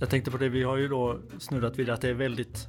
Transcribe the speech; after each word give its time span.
Jag 0.00 0.10
tänkte 0.10 0.30
på 0.30 0.36
det, 0.36 0.48
vi 0.48 0.62
har 0.62 0.76
ju 0.76 0.88
då 0.88 1.18
snuddat 1.38 1.78
vid 1.78 1.90
att 1.90 2.00
det 2.00 2.08
är 2.08 2.14
väldigt 2.14 2.68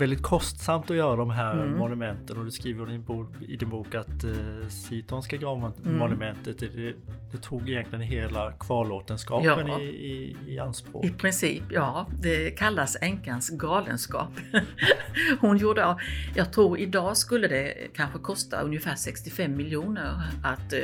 väldigt 0.00 0.22
kostsamt 0.22 0.90
att 0.90 0.96
göra 0.96 1.16
de 1.16 1.30
här 1.30 1.52
mm. 1.52 1.78
monumenten 1.78 2.38
och 2.38 2.44
du 2.44 2.50
skriver 2.50 2.88
i 2.88 2.92
din 2.92 3.04
bok, 3.04 3.28
i 3.48 3.56
din 3.56 3.68
bok 3.68 3.94
att 3.94 4.24
eh, 4.24 4.68
Sitonska 4.68 5.36
gravmonumentet 5.36 6.62
mm. 6.62 6.74
det, 6.76 6.94
det, 7.32 7.38
tog 7.38 7.68
egentligen 7.68 8.04
hela 8.04 8.52
kvarlåtenskapen 8.52 9.66
ja. 9.66 9.80
i, 9.80 9.84
i, 9.84 10.36
i 10.46 10.58
anspråk. 10.58 11.04
I 11.04 11.10
princip, 11.10 11.62
ja. 11.70 12.06
Det 12.22 12.50
kallas 12.50 12.96
änkans 13.00 13.50
galenskap. 13.50 14.30
Hon 15.40 15.56
gjorde, 15.56 15.96
jag 16.34 16.52
tror 16.52 16.78
idag 16.78 17.16
skulle 17.16 17.48
det 17.48 17.74
kanske 17.94 18.18
kosta 18.18 18.60
ungefär 18.60 18.94
65 18.94 19.56
miljoner 19.56 20.22
att 20.42 20.72
eh, 20.72 20.80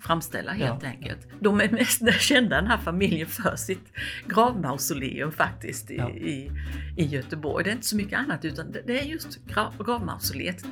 framställa 0.00 0.52
helt 0.52 0.82
ja. 0.82 0.88
enkelt. 0.88 1.28
De 1.40 1.60
är 1.60 1.68
mest 1.68 2.02
kända 2.20 2.56
den 2.56 2.66
här 2.66 2.78
familjen 2.78 3.28
för 3.28 3.56
sitt 3.56 3.92
gravmausoleum 4.28 5.32
faktiskt 5.32 5.90
i, 5.90 5.96
ja. 5.96 6.10
i, 6.10 6.50
i, 6.96 7.04
Göteborg. 7.04 7.64
Det 7.64 7.70
är 7.70 7.74
inte 7.74 7.86
så 7.86 7.96
mycket 7.96 8.18
annat 8.18 8.44
utan 8.44 8.72
det 8.72 9.00
är 9.00 9.04
just 9.04 9.46
grav, 9.46 9.84
gravmausoleet. 9.86 10.64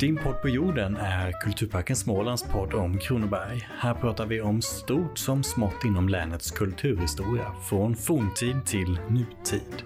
Din 0.00 0.16
podd 0.16 0.42
på 0.42 0.48
jorden 0.48 0.96
är 0.96 1.32
Kulturparken 1.32 1.96
Smålands 1.96 2.42
podd 2.42 2.74
om 2.74 2.98
Kronoberg. 2.98 3.68
Här 3.78 3.94
pratar 3.94 4.26
vi 4.26 4.40
om 4.40 4.62
stort 4.62 5.18
som 5.18 5.42
smått 5.42 5.84
inom 5.84 6.08
länets 6.08 6.50
kulturhistoria, 6.50 7.52
från 7.68 7.96
forntid 7.96 8.66
till 8.66 8.98
nutid. 9.08 9.84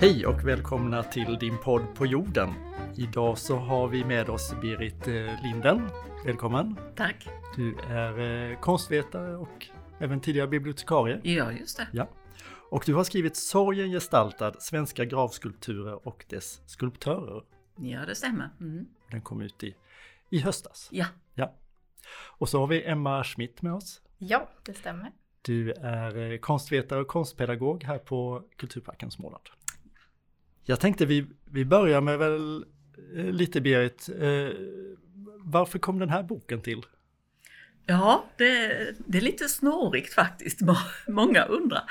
Hej 0.00 0.26
och 0.26 0.48
välkomna 0.48 1.02
till 1.02 1.38
din 1.38 1.58
podd 1.58 1.94
på 1.94 2.06
jorden. 2.06 2.48
Idag 2.96 3.38
så 3.38 3.56
har 3.56 3.88
vi 3.88 4.04
med 4.04 4.30
oss 4.30 4.54
Berit 4.60 5.08
eh, 5.08 5.42
Linden. 5.42 5.88
Välkommen! 6.26 6.76
Tack! 6.96 7.28
Du 7.56 7.76
är 7.78 8.18
eh, 8.50 8.60
konstvetare 8.60 9.36
och 9.36 9.66
även 9.98 10.20
tidigare 10.20 10.48
bibliotekarie. 10.48 11.20
Ja, 11.22 11.52
just 11.52 11.76
det. 11.76 11.88
Ja. 11.92 12.08
Och 12.70 12.82
du 12.86 12.94
har 12.94 13.04
skrivit 13.04 13.36
Sorgen 13.36 13.90
gestaltad, 13.90 14.52
svenska 14.58 15.04
gravskulpturer 15.04 16.08
och 16.08 16.24
dess 16.28 16.62
skulptörer. 16.66 17.42
Ja, 17.76 18.06
det 18.06 18.14
stämmer. 18.14 18.50
Mm. 18.60 18.86
Den 19.10 19.22
kom 19.22 19.40
ut 19.40 19.64
i, 19.64 19.74
i 20.30 20.38
höstas. 20.38 20.88
Ja. 20.92 21.06
ja. 21.34 21.54
Och 22.38 22.48
så 22.48 22.60
har 22.60 22.66
vi 22.66 22.84
Emma 22.84 23.24
Schmidt 23.24 23.62
med 23.62 23.74
oss. 23.74 24.02
Ja, 24.18 24.48
det 24.62 24.74
stämmer. 24.74 25.12
Du 25.42 25.72
är 25.72 26.32
eh, 26.32 26.38
konstvetare 26.38 27.00
och 27.00 27.08
konstpedagog 27.08 27.84
här 27.84 27.98
på 27.98 28.42
Kulturparken 28.56 29.10
Småland. 29.10 29.44
Jag 30.70 30.80
tänkte 30.80 31.06
vi, 31.06 31.26
vi 31.50 31.64
börjar 31.64 32.00
med 32.00 32.18
väl 32.18 32.64
eh, 33.16 33.24
lite 33.24 33.60
Berit, 33.60 34.08
eh, 34.20 34.48
varför 35.38 35.78
kom 35.78 35.98
den 35.98 36.08
här 36.08 36.22
boken 36.22 36.60
till? 36.60 36.82
Ja, 37.86 38.24
det, 38.36 38.46
det, 39.06 39.18
är 39.18 39.22
lite 39.22 39.48
snårigt 39.48 40.14
faktiskt. 40.14 40.60
Många 41.08 41.44
undrar, 41.44 41.82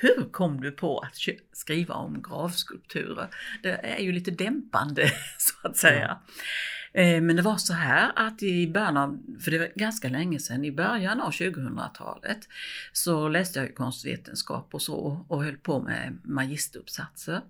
hur 0.00 0.32
kom 0.32 0.60
du 0.60 0.72
på 0.72 0.98
att 0.98 1.16
skriva 1.52 1.94
om 1.94 2.22
gravskulpturer? 2.22 3.28
Det 3.62 3.72
är 3.72 3.98
ju 4.02 4.12
lite 4.12 4.30
dämpande 4.30 5.10
så 5.38 5.68
att 5.68 5.76
säga. 5.76 6.18
Ja. 6.26 6.34
Eh, 6.96 7.20
men 7.20 7.36
det 7.36 7.42
var 7.42 7.56
så 7.56 7.72
här 7.72 8.12
att 8.16 8.42
i 8.42 8.68
början 8.68 8.96
av, 8.96 9.18
för 9.40 9.50
det 9.50 9.58
var 9.58 9.68
ganska 9.74 10.08
länge 10.08 10.38
sedan, 10.38 10.64
i 10.64 10.72
början 10.72 11.20
av 11.20 11.30
2000-talet 11.30 12.38
så 12.92 13.28
läste 13.28 13.58
jag 13.58 13.74
konstvetenskap 13.74 14.74
och 14.74 14.82
så 14.82 15.24
och 15.28 15.44
höll 15.44 15.56
på 15.56 15.82
med 15.82 16.18
magisteruppsatser. 16.24 17.40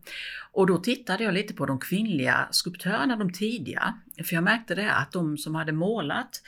Och 0.53 0.67
då 0.67 0.79
tittade 0.79 1.25
jag 1.25 1.35
lite 1.35 1.55
på 1.55 1.67
de 1.67 1.81
kvinnliga 1.81 2.49
skulptörerna, 2.51 3.17
de 3.17 3.33
tidiga. 3.33 3.95
För 4.25 4.35
jag 4.35 4.45
märkte 4.45 4.75
det 4.75 4.93
att 4.93 5.13
de 5.13 5.39
som 5.39 5.55
hade 5.55 5.73
målat 5.73 6.43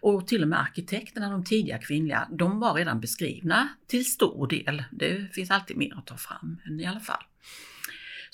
och 0.00 0.26
till 0.26 0.42
och 0.42 0.48
med 0.48 0.60
arkitekterna, 0.60 1.30
de 1.30 1.44
tidiga 1.44 1.78
kvinnliga, 1.78 2.28
de 2.30 2.60
var 2.60 2.74
redan 2.74 3.00
beskrivna 3.00 3.68
till 3.86 4.04
stor 4.04 4.46
del. 4.46 4.84
Det 4.90 5.34
finns 5.34 5.50
alltid 5.50 5.76
mer 5.76 5.98
att 5.98 6.06
ta 6.06 6.16
fram, 6.16 6.60
men 6.64 6.80
i 6.80 6.86
alla 6.86 7.00
fall. 7.00 7.24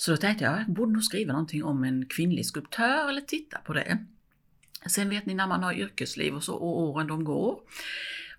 Så 0.01 0.11
då 0.11 0.17
tänkte 0.17 0.45
jag, 0.45 0.61
jag 0.61 0.67
borde 0.67 0.93
nog 0.93 1.05
skriva 1.05 1.33
någonting 1.33 1.65
om 1.65 1.85
en 1.85 2.07
kvinnlig 2.07 2.47
skulptör 2.47 3.09
eller 3.09 3.21
titta 3.21 3.59
på 3.59 3.73
det. 3.73 3.99
Sen 4.87 5.09
vet 5.09 5.27
ni 5.27 5.35
när 5.35 5.47
man 5.47 5.63
har 5.63 5.73
yrkesliv 5.73 6.35
och 6.35 6.45
så 6.45 6.55
och 6.55 6.81
åren 6.81 7.07
de 7.07 7.25
går. 7.25 7.61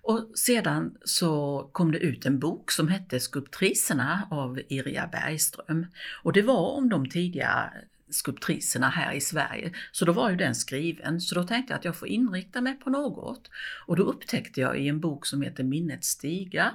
Och 0.02 0.30
sedan 0.34 0.96
så 1.04 1.62
kom 1.72 1.92
det 1.92 1.98
ut 1.98 2.26
en 2.26 2.38
bok 2.38 2.70
som 2.70 2.88
hette 2.88 3.20
Skulptriserna 3.20 4.28
av 4.30 4.60
Irja 4.68 5.06
Bergström. 5.12 5.86
Och 6.22 6.32
det 6.32 6.42
var 6.42 6.76
om 6.76 6.88
de 6.88 7.08
tidiga 7.08 7.72
skulptriserna 8.10 8.88
här 8.88 9.12
i 9.12 9.20
Sverige. 9.20 9.72
Så 9.92 10.04
då 10.04 10.12
var 10.12 10.30
ju 10.30 10.36
den 10.36 10.54
skriven, 10.54 11.20
så 11.20 11.34
då 11.34 11.44
tänkte 11.44 11.72
jag 11.72 11.78
att 11.78 11.84
jag 11.84 11.96
får 11.96 12.08
inrikta 12.08 12.60
mig 12.60 12.74
på 12.74 12.90
något. 12.90 13.50
Och 13.86 13.96
då 13.96 14.02
upptäckte 14.02 14.60
jag 14.60 14.78
i 14.78 14.88
en 14.88 15.00
bok 15.00 15.26
som 15.26 15.42
heter 15.42 15.64
Minnets 15.64 16.08
stiga, 16.08 16.74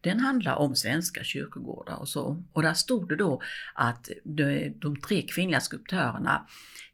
den 0.00 0.20
handlar 0.20 0.54
om 0.54 0.76
svenska 0.76 1.24
kyrkogårdar 1.24 1.96
och 1.96 2.08
så. 2.08 2.42
Och 2.52 2.62
där 2.62 2.74
stod 2.74 3.08
det 3.08 3.16
då 3.16 3.42
att 3.74 4.08
de, 4.24 4.68
de 4.68 4.96
tre 4.96 5.22
kvinnliga 5.22 5.60
skulptörerna 5.60 6.46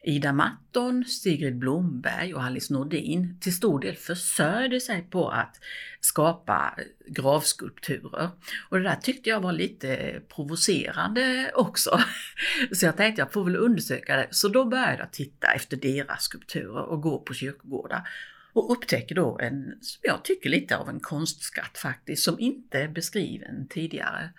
Ida 0.07 0.33
Matton, 0.33 1.05
Sigrid 1.05 1.59
Blomberg 1.59 2.35
och 2.35 2.43
Alice 2.43 2.73
Nordin 2.73 3.39
till 3.41 3.55
stor 3.55 3.81
del 3.81 3.97
försörjde 3.97 4.81
sig 4.81 5.03
på 5.03 5.29
att 5.29 5.57
skapa 6.01 6.75
gravskulpturer. 7.07 8.31
Och 8.69 8.79
det 8.79 8.83
där 8.83 8.97
tyckte 8.97 9.31
jag 9.31 9.41
var 9.41 9.53
lite 9.53 10.21
provocerande 10.35 11.51
också. 11.55 12.01
Så 12.73 12.87
jag 12.87 12.97
tänkte 12.97 13.23
jag 13.23 13.33
får 13.33 13.45
väl 13.45 13.57
undersöka 13.57 14.17
det. 14.17 14.29
Så 14.31 14.49
då 14.49 14.65
började 14.65 14.99
jag 14.99 15.13
titta 15.13 15.47
efter 15.47 15.77
deras 15.77 16.23
skulpturer 16.23 16.83
och 16.83 17.03
gå 17.03 17.19
på 17.19 17.35
kyrkogårdar. 17.35 18.09
Och 18.55 18.73
upptäcker 18.73 19.15
då 19.15 19.39
en, 19.41 19.79
som 19.81 20.01
jag 20.03 20.25
tycker 20.25 20.51
lite 20.51 20.77
av 20.77 20.89
en 20.89 21.01
konstskatt 21.01 21.79
faktiskt, 21.79 22.23
som 22.23 22.41
inte 22.41 22.79
är 22.79 22.89
beskriven 22.89 23.69
tidigare. 23.69 24.31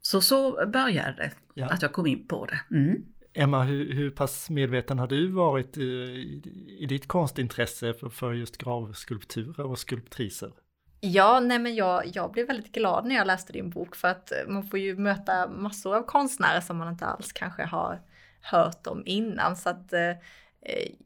Så 0.00 0.20
så 0.20 0.66
började 0.66 1.12
det, 1.16 1.32
ja. 1.54 1.66
att 1.66 1.82
jag 1.82 1.92
kom 1.92 2.06
in 2.06 2.26
på 2.26 2.46
det. 2.46 2.76
Mm. 2.76 3.04
Emma, 3.34 3.62
hur, 3.62 3.92
hur 3.94 4.10
pass 4.10 4.50
medveten 4.50 4.98
har 4.98 5.06
du 5.06 5.28
varit 5.28 5.76
i, 5.76 5.82
i, 5.82 6.42
i 6.78 6.86
ditt 6.86 7.08
konstintresse 7.08 7.94
för, 7.94 8.08
för, 8.08 8.32
just 8.32 8.58
gravskulpturer 8.58 9.66
och 9.66 9.78
skulptriser? 9.78 10.52
Ja, 11.00 11.40
nej 11.40 11.58
men 11.58 11.74
jag, 11.74 12.02
jag 12.14 12.32
blev 12.32 12.46
väldigt 12.46 12.72
glad 12.72 13.06
när 13.06 13.14
jag 13.14 13.26
läste 13.26 13.52
din 13.52 13.70
bok 13.70 13.96
för 13.96 14.08
att 14.08 14.32
man 14.48 14.62
får 14.62 14.78
ju 14.78 14.96
möta 14.96 15.48
massor 15.48 15.96
av 15.96 16.02
konstnärer 16.02 16.60
som 16.60 16.76
man 16.76 16.92
inte 16.92 17.06
alls 17.06 17.32
kanske 17.32 17.64
har 17.64 18.00
hört 18.40 18.86
om 18.86 19.02
innan. 19.06 19.56
Så 19.56 19.68
att 19.68 19.92
eh, 19.92 20.12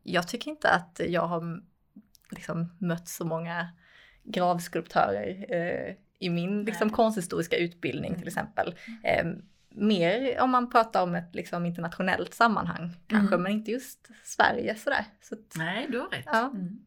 jag 0.03 0.29
tycker 0.29 0.51
inte 0.51 0.71
att 0.71 1.01
jag 1.09 1.27
har 1.27 1.63
liksom 2.33 2.77
mött 2.79 3.09
så 3.09 3.25
många 3.25 3.69
gravskulptörer 4.25 5.47
eh, 5.49 5.95
i 6.19 6.31
min 6.31 6.65
liksom, 6.65 6.91
konsthistoriska 6.91 7.57
utbildning 7.57 8.15
till 8.15 8.27
exempel. 8.27 8.75
Eh, 9.03 9.27
mer 9.75 10.41
om 10.41 10.51
man 10.51 10.71
pratar 10.71 11.03
om 11.03 11.15
ett 11.15 11.35
liksom, 11.35 11.67
internationellt 11.67 12.35
sammanhang 12.35 12.97
kanske, 13.07 13.35
mm. 13.35 13.43
men 13.43 13.53
inte 13.53 13.71
just 13.71 14.09
Sverige 14.25 14.75
sådär. 14.75 15.05
Så 15.21 15.37
Nej, 15.57 15.87
du 15.91 15.99
har 15.99 16.09
rätt. 16.09 16.25
Ja. 16.27 16.51
Mm. 16.55 16.79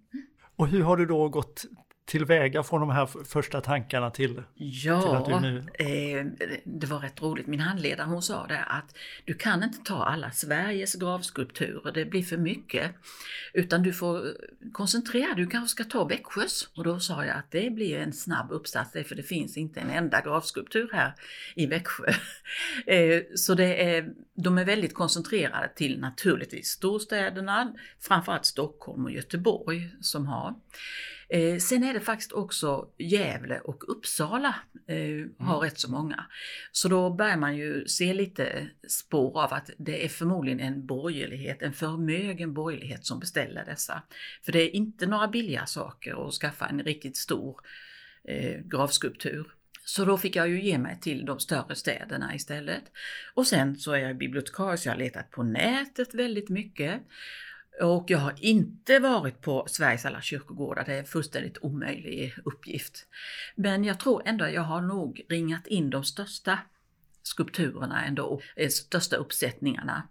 Och 0.56 0.68
hur 0.68 0.84
har 0.84 0.98
du 0.98 1.06
då 1.06 1.30
gått 1.30 1.66
tillväga 2.06 2.64
från 2.64 2.80
de 2.80 2.90
här 2.90 3.06
första 3.26 3.62
tankarna 3.62 4.12
till, 4.12 4.44
ja, 4.56 5.02
till 5.02 5.12
att 5.12 5.26
du 5.26 5.50
nu... 5.50 5.58
Eh, 5.58 6.26
det 6.64 6.88
var 6.88 7.00
rätt 7.00 7.22
roligt. 7.22 7.48
Min 7.48 7.60
handledare 7.60 8.08
hon 8.08 8.22
sa 8.22 8.48
det 8.48 8.64
att 8.64 8.96
du 9.26 9.34
kan 9.34 9.64
inte 9.64 9.78
ta 9.84 10.04
alla 10.04 10.32
Sveriges 10.32 10.96
gravskulpturer, 10.96 11.92
det 11.92 12.06
blir 12.06 12.24
för 12.24 12.38
mycket. 12.38 12.92
Utan 13.54 13.84
du 13.84 13.94
får 13.94 14.24
koncentrera 14.72 15.34
dig, 15.34 15.46
du 15.46 15.50
kanske 15.50 15.70
ska 15.70 15.84
ta 15.84 16.06
Växjös. 16.06 16.70
Och 16.76 16.84
då 16.84 17.00
sa 17.00 17.26
jag 17.26 17.38
att 17.38 17.52
det 17.52 17.70
blir 17.74 17.98
en 17.98 18.14
snabb 18.14 18.52
uppsats, 18.52 18.92
för 18.92 19.16
det 19.16 19.24
finns 19.24 19.58
inte 19.58 19.80
en 19.80 19.90
enda 19.90 20.22
gravskulptur 20.22 20.90
här 20.94 21.14
i 21.56 21.66
Växjö. 21.66 22.06
eh, 22.86 23.22
så 23.36 23.54
det 23.54 23.96
är, 23.96 24.14
de 24.34 24.58
är 24.58 24.66
väldigt 24.66 24.94
koncentrerade 24.94 25.70
till 25.76 26.00
naturligtvis 26.00 26.68
storstäderna, 26.68 27.74
framförallt 28.00 28.46
Stockholm 28.46 29.06
och 29.06 29.12
Göteborg 29.12 29.90
som 30.02 30.28
har. 30.28 30.56
Eh, 31.34 31.58
sen 31.58 31.84
är 31.84 31.94
det 31.94 32.00
faktiskt 32.00 32.32
också 32.32 32.88
Gävle 32.98 33.60
och 33.60 33.84
Uppsala 33.88 34.56
eh, 34.88 35.46
har 35.46 35.58
mm. 35.58 35.60
rätt 35.62 35.80
så 35.80 35.92
många. 35.92 36.26
Så 36.72 36.88
då 36.88 37.10
börjar 37.10 37.38
man 37.38 37.58
ju 37.58 37.88
se 37.88 38.14
lite 38.14 38.70
spår 38.88 39.44
av 39.44 39.54
att 39.54 39.70
det 39.78 40.06
är 40.06 40.10
förmodligen 40.10 40.60
en 40.60 40.86
borgerlighet, 40.86 41.62
en 41.62 41.74
förmögen 41.74 42.54
borgerlighet 42.54 43.06
som 43.06 43.20
beställer 43.20 43.66
dessa. 43.66 44.04
För 44.46 44.52
det 44.52 44.62
är 44.62 44.76
inte 44.76 45.06
några 45.06 45.28
billiga 45.28 45.66
saker 45.66 46.28
att 46.28 46.34
skaffa 46.34 46.66
en 46.68 46.84
riktigt 46.84 47.18
stor 47.18 47.60
eh, 48.28 48.60
gravskulptur. 48.60 49.48
Så 49.86 50.06
då 50.06 50.18
fick 50.18 50.36
jag 50.36 50.50
ju 50.50 50.64
ge 50.64 50.78
mig 50.78 51.00
till 51.00 51.26
de 51.26 51.40
större 51.40 51.76
städerna 51.76 52.36
istället. 52.36 52.84
Och 53.34 53.48
sen 53.48 53.76
så 53.76 53.92
är 53.92 53.98
jag 53.98 54.18
bibliotekarie 54.18 54.78
så 54.78 54.88
jag 54.88 54.94
har 54.94 55.00
letat 55.00 55.32
på 55.32 55.44
nätet 55.44 56.14
väldigt 56.14 56.50
mycket. 56.50 57.02
Och 57.82 58.06
jag 58.08 58.20
har 58.20 58.34
inte 58.38 59.00
varit 59.00 59.42
på 59.42 59.66
Sveriges 59.68 60.06
alla 60.06 60.22
kyrkogårdar, 60.22 60.84
det 60.86 60.94
är 60.94 61.00
en 61.00 61.06
fullständigt 61.06 61.58
omöjlig 61.62 62.34
uppgift. 62.46 63.08
Men 63.56 63.84
jag 63.84 64.00
tror 64.00 64.22
ändå 64.26 64.46
att 64.46 64.54
jag 64.54 64.62
har 64.62 64.82
nog 64.82 65.22
ringat 65.30 65.68
in 65.68 65.90
de 65.90 66.04
största 66.04 66.60
skulpturerna 67.24 68.06
ändå, 68.06 68.42
de 68.56 68.70
största 68.70 69.16
uppsättningarna. 69.16 70.08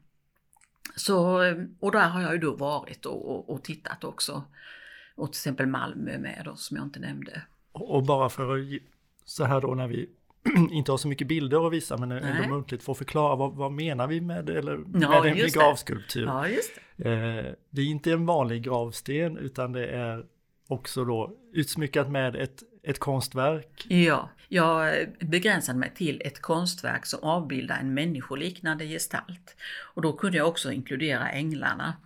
Så, 0.96 1.38
och 1.80 1.92
där 1.92 2.08
har 2.08 2.22
jag 2.22 2.32
ju 2.32 2.38
då 2.38 2.56
varit 2.56 3.06
och, 3.06 3.30
och, 3.30 3.50
och 3.50 3.64
tittat 3.64 4.04
också. 4.04 4.44
Och 5.14 5.32
till 5.32 5.38
exempel 5.38 5.66
Malmö 5.66 6.18
med 6.18 6.42
då, 6.44 6.56
som 6.56 6.76
jag 6.76 6.86
inte 6.86 7.00
nämnde. 7.00 7.42
Och 7.72 8.02
bara 8.02 8.28
för 8.28 8.58
att 8.58 8.82
så 9.24 9.44
här 9.44 9.60
då 9.60 9.74
när 9.74 9.88
vi 9.88 10.10
inte 10.70 10.92
har 10.92 10.98
så 10.98 11.08
mycket 11.08 11.26
bilder 11.26 11.66
att 11.66 11.72
visa 11.72 11.96
men 11.96 12.08
Nej. 12.08 12.22
ändå 12.24 12.48
muntligt 12.48 12.82
få 12.82 12.94
förklara 12.94 13.36
vad, 13.36 13.52
vad 13.54 13.72
menar 13.72 14.06
vi 14.06 14.20
med, 14.20 14.50
eller, 14.50 14.72
ja, 14.94 15.22
med 15.22 15.32
en 15.32 15.36
begravskulptur. 15.36 16.26
Ja, 16.26 16.46
det. 16.96 17.08
Eh, 17.08 17.54
det 17.70 17.82
är 17.82 17.86
inte 17.86 18.12
en 18.12 18.26
vanlig 18.26 18.62
gravsten 18.62 19.36
utan 19.36 19.72
det 19.72 19.86
är 19.86 20.24
också 20.68 21.04
då 21.04 21.32
utsmyckat 21.52 22.10
med 22.10 22.36
ett, 22.36 22.62
ett 22.82 22.98
konstverk. 22.98 23.86
Ja, 23.88 24.30
jag 24.48 25.06
begränsade 25.20 25.78
mig 25.78 25.92
till 25.94 26.22
ett 26.24 26.42
konstverk 26.42 27.06
som 27.06 27.20
avbildar 27.22 27.78
en 27.78 27.94
människoliknande 27.94 28.86
gestalt. 28.86 29.56
Och 29.94 30.02
då 30.02 30.12
kunde 30.12 30.38
jag 30.38 30.48
också 30.48 30.72
inkludera 30.72 31.30
änglarna. 31.30 31.96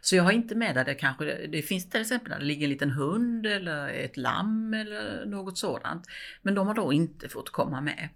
Så 0.00 0.16
jag 0.16 0.22
har 0.22 0.32
inte 0.32 0.54
med 0.54 0.74
där 0.74 0.84
det 0.84 0.94
kanske, 0.94 1.46
det 1.46 1.62
finns 1.62 1.90
till 1.90 2.00
exempel 2.00 2.30
där 2.30 2.38
det 2.38 2.44
ligger 2.44 2.64
en 2.64 2.70
liten 2.70 2.90
hund 2.90 3.46
eller 3.46 3.88
ett 3.88 4.16
lamm 4.16 4.74
eller 4.74 5.26
något 5.26 5.58
sådant. 5.58 6.06
Men 6.42 6.54
de 6.54 6.66
har 6.66 6.74
då 6.74 6.92
inte 6.92 7.28
fått 7.28 7.50
komma 7.50 7.80
med. 7.80 8.08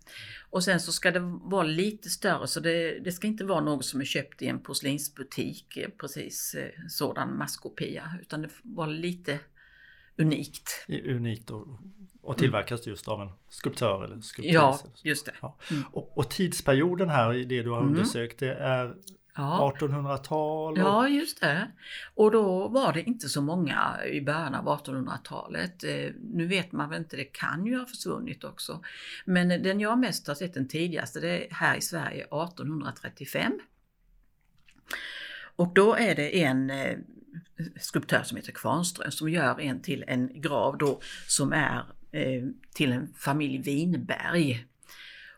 Och 0.50 0.64
sen 0.64 0.80
så 0.80 0.92
ska 0.92 1.10
det 1.10 1.20
vara 1.42 1.62
lite 1.62 2.10
större 2.10 2.46
så 2.46 2.60
det, 2.60 2.98
det 2.98 3.12
ska 3.12 3.26
inte 3.26 3.44
vara 3.44 3.60
något 3.60 3.84
som 3.84 4.00
är 4.00 4.04
köpt 4.04 4.42
i 4.42 4.46
en 4.46 4.60
porslinsbutik, 4.60 5.78
precis 6.00 6.54
eh, 6.54 6.70
sådan 6.88 7.38
masskopia, 7.38 8.14
utan 8.20 8.42
det 8.42 8.48
får 8.48 8.74
vara 8.74 8.86
lite 8.86 9.38
unikt. 10.18 10.86
Unikt 10.88 11.50
och, 11.50 11.66
och 12.22 12.38
tillverkas 12.38 12.86
just 12.86 13.08
av 13.08 13.22
en 13.22 13.28
skulptör 13.48 14.04
eller 14.04 14.20
skulptör. 14.20 14.54
Ja, 14.54 14.78
just 15.02 15.26
det. 15.26 15.32
Ja. 15.40 15.58
Mm. 15.70 15.82
Och, 15.92 16.18
och, 16.18 16.30
tidsperioden 16.30 17.08
här 17.08 17.34
i 17.34 17.44
det 17.44 17.62
du 17.62 17.70
har 17.70 17.80
mm. 17.80 17.90
undersökt 17.90 18.38
det 18.38 18.54
är 18.54 18.96
Ja. 19.36 19.74
1800-tal? 19.80 20.72
Och... 20.72 20.78
Ja, 20.78 21.08
just 21.08 21.40
det. 21.40 21.70
Och 22.14 22.30
då 22.30 22.68
var 22.68 22.92
det 22.92 23.02
inte 23.02 23.28
så 23.28 23.42
många 23.42 24.04
i 24.06 24.20
början 24.20 24.54
av 24.54 24.64
1800-talet. 24.64 25.84
Eh, 25.84 26.10
nu 26.32 26.46
vet 26.46 26.72
man 26.72 26.90
väl 26.90 26.98
inte, 26.98 27.16
det 27.16 27.24
kan 27.24 27.66
ju 27.66 27.78
ha 27.78 27.86
försvunnit 27.86 28.44
också. 28.44 28.82
Men 29.24 29.48
den 29.48 29.80
jag 29.80 29.98
mest 29.98 30.28
har 30.28 30.34
sett 30.34 30.54
den 30.54 30.69
tidigaste, 30.69 31.20
det 31.20 31.46
är 31.46 31.54
här 31.54 31.76
i 31.76 31.80
Sverige 31.80 32.24
1835. 32.24 33.52
Och 35.56 35.74
då 35.74 35.94
är 35.94 36.14
det 36.14 36.42
en 36.42 36.70
eh, 36.70 36.98
skulptör 37.80 38.22
som 38.22 38.36
heter 38.36 38.52
Kvarnström 38.52 39.10
som 39.10 39.28
gör 39.28 39.60
en 39.60 39.82
till 39.82 40.04
en 40.06 40.40
grav 40.40 40.78
då 40.78 41.00
som 41.26 41.52
är 41.52 41.78
eh, 42.12 42.44
till 42.74 42.92
en 42.92 43.14
familj 43.14 43.58
Winberg. 43.58 44.66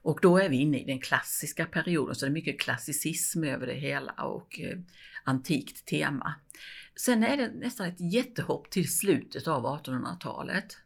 Och 0.02 0.18
då 0.22 0.38
är 0.38 0.48
vi 0.48 0.56
inne 0.56 0.78
i 0.78 0.84
den 0.84 1.00
klassiska 1.00 1.66
perioden, 1.66 2.14
så 2.14 2.26
det 2.26 2.30
är 2.30 2.32
mycket 2.32 2.60
klassicism 2.60 3.44
över 3.44 3.66
det 3.66 3.74
hela 3.74 4.12
och 4.12 4.60
eh, 4.60 4.78
antikt 5.24 5.86
tema. 5.86 6.34
Sen 6.96 7.22
är 7.22 7.36
det 7.36 7.48
nästan 7.48 7.86
ett 7.86 8.12
jättehopp 8.12 8.70
till 8.70 8.96
slutet 8.96 9.48
av 9.48 9.64
1800-talet. 9.64 10.78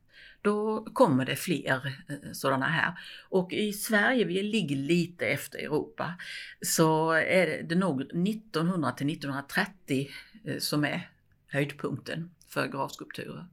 Då 0.42 0.84
kommer 0.84 1.24
det 1.24 1.36
fler 1.36 1.86
eh, 2.08 2.32
sådana 2.32 2.66
här. 2.66 2.98
Och 3.28 3.52
i 3.52 3.72
Sverige, 3.72 4.24
vi 4.24 4.42
ligger 4.42 4.76
lite 4.76 5.26
efter 5.26 5.58
Europa, 5.58 6.14
så 6.60 7.10
är 7.12 7.62
det, 7.62 7.74
nog 7.74 8.02
1900 8.02 8.92
till 8.92 9.12
1930 9.12 10.10
eh, 10.44 10.58
som 10.58 10.84
är 10.84 11.08
höjdpunkten 11.46 12.30
för 12.48 12.66
gravskulpturer. 12.66 13.46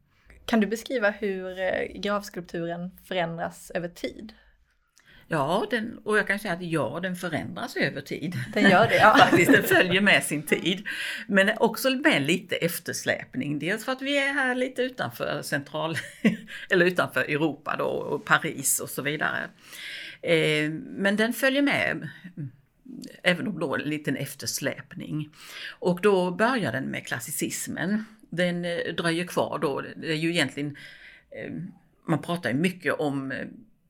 Kan 0.46 0.60
du 0.60 0.68
beskriva 0.68 1.10
hur 1.10 1.60
eh, 1.60 2.00
gravskulpturen 2.02 2.92
förändras 3.04 3.72
över 3.76 3.90
tid? 3.90 4.34
Ja, 5.32 5.68
den, 5.70 5.98
och 6.04 6.18
jag 6.18 6.28
kan 6.28 6.40
säga 6.40 6.54
att 6.54 6.62
ja, 6.62 7.00
den 7.02 7.16
förändras 7.16 7.76
över 7.76 8.02
tid. 8.02 8.36
Den 8.54 8.70
gör 8.70 8.88
det, 8.88 8.96
ja. 8.96 9.16
Faktiskt, 9.20 9.52
den 9.52 9.64
följer 9.64 10.02
med 10.02 10.24
sin 10.24 10.44
tid. 10.44 10.88
Men 11.28 11.52
också 11.58 11.90
med 11.90 12.22
lite 12.22 12.56
eftersläpning. 12.56 13.60
Dels 13.60 13.86
för 13.86 13.92
att 13.92 14.02
vi 14.02 14.18
är 14.18 14.34
här 14.34 14.56
lite 14.56 14.82
utanför 14.82 15.42
central, 15.42 15.98
eller 16.70 16.86
utanför 16.86 17.22
Europa 17.22 17.76
då, 17.78 17.86
och 17.86 18.26
Paris 18.26 18.80
och 18.80 18.90
så 18.90 19.02
vidare. 19.02 19.50
Eh, 20.22 20.70
men 20.98 21.16
den 21.16 21.34
följer 21.34 21.62
med 21.62 22.10
även 23.24 23.48
om 23.48 23.60
då 23.60 23.76
en 23.76 23.82
liten 23.82 24.16
eftersläpning. 24.16 25.30
Och 25.80 26.02
då 26.02 26.32
börjar 26.32 26.72
den 26.72 26.86
med 26.86 27.08
klassicismen. 27.08 28.06
Den 28.30 28.66
eh, 28.66 28.94
dröjer 28.98 29.28
kvar 29.28 29.60
då, 29.62 29.82
det 29.82 30.12
är 30.12 30.16
ju 30.16 30.30
egentligen, 30.30 30.78
eh, 31.32 31.52
man 32.08 32.22
pratar 32.22 32.50
ju 32.50 32.56
mycket 32.56 32.94
om 32.94 33.34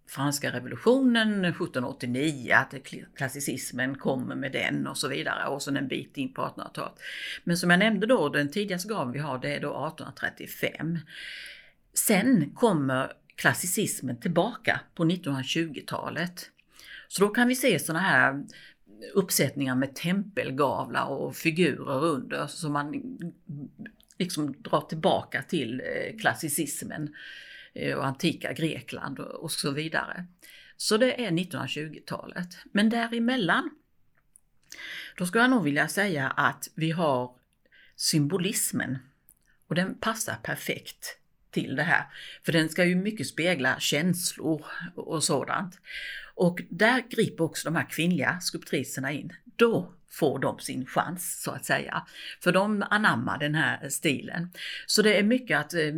franska 0.09 0.51
revolutionen 0.51 1.45
1789, 1.45 2.53
att 2.53 2.73
klassicismen 3.15 3.97
kommer 3.97 4.35
med 4.35 4.51
den 4.51 4.87
och 4.87 4.97
så 4.97 5.07
vidare 5.07 5.47
och 5.47 5.61
sen 5.61 5.77
en 5.77 5.87
bit 5.87 6.17
in 6.17 6.33
på 6.33 6.41
1800-talet. 6.41 6.99
Men 7.43 7.57
som 7.57 7.69
jag 7.69 7.79
nämnde 7.79 8.07
då, 8.07 8.29
den 8.29 8.51
tidigaste 8.51 8.87
graven 8.87 9.11
vi 9.11 9.19
har 9.19 9.39
det 9.39 9.55
är 9.55 9.59
då 9.59 9.69
1835. 9.69 10.99
Sen 11.93 12.51
kommer 12.55 13.11
klassicismen 13.35 14.19
tillbaka 14.19 14.79
på 14.95 15.05
1920-talet. 15.05 16.49
Så 17.07 17.21
då 17.21 17.29
kan 17.29 17.47
vi 17.47 17.55
se 17.55 17.79
sådana 17.79 17.99
här 17.99 18.43
uppsättningar 19.13 19.75
med 19.75 19.95
tempelgavlar 19.95 21.05
och 21.05 21.35
figurer 21.35 22.03
under 22.03 22.47
som 22.47 22.73
man 22.73 23.17
liksom 24.17 24.61
drar 24.61 24.81
tillbaka 24.81 25.41
till 25.41 25.81
eh, 25.81 26.17
klassicismen. 26.19 27.13
Eh, 27.73 27.97
och 27.97 28.05
antika 28.05 28.53
Grekland 28.53 29.19
och 29.19 29.51
så 29.51 29.71
vidare. 29.71 30.25
Så 30.77 30.97
det 30.97 31.25
är 31.25 31.31
1920-talet. 31.31 32.57
Men 32.71 32.89
däremellan, 32.89 33.69
då 35.17 35.25
skulle 35.25 35.43
jag 35.43 35.51
nog 35.51 35.63
vilja 35.63 35.87
säga 35.87 36.29
att 36.29 36.69
vi 36.75 36.91
har 36.91 37.35
symbolismen 37.95 38.97
och 39.67 39.75
den 39.75 39.95
passar 39.95 40.35
perfekt 40.43 41.17
till 41.51 41.75
det 41.75 41.83
här. 41.83 42.05
För 42.45 42.51
den 42.51 42.69
ska 42.69 42.85
ju 42.85 42.95
mycket 42.95 43.27
spegla 43.27 43.79
känslor 43.79 44.65
och 44.95 45.23
sådant. 45.23 45.79
Och 46.35 46.61
där 46.69 47.03
griper 47.09 47.43
också 47.43 47.69
de 47.69 47.75
här 47.75 47.89
kvinnliga 47.89 48.39
skulptriserna 48.39 49.11
in. 49.11 49.33
Då 49.55 49.93
får 50.11 50.39
de 50.39 50.59
sin 50.59 50.85
chans 50.85 51.41
så 51.43 51.51
att 51.51 51.65
säga. 51.65 52.05
För 52.43 52.51
de 52.51 52.83
anammar 52.89 53.37
den 53.37 53.55
här 53.55 53.89
stilen. 53.89 54.51
Så 54.85 55.01
det 55.01 55.17
är 55.17 55.23
mycket 55.23 55.59
att 55.59 55.73
eh, 55.73 55.93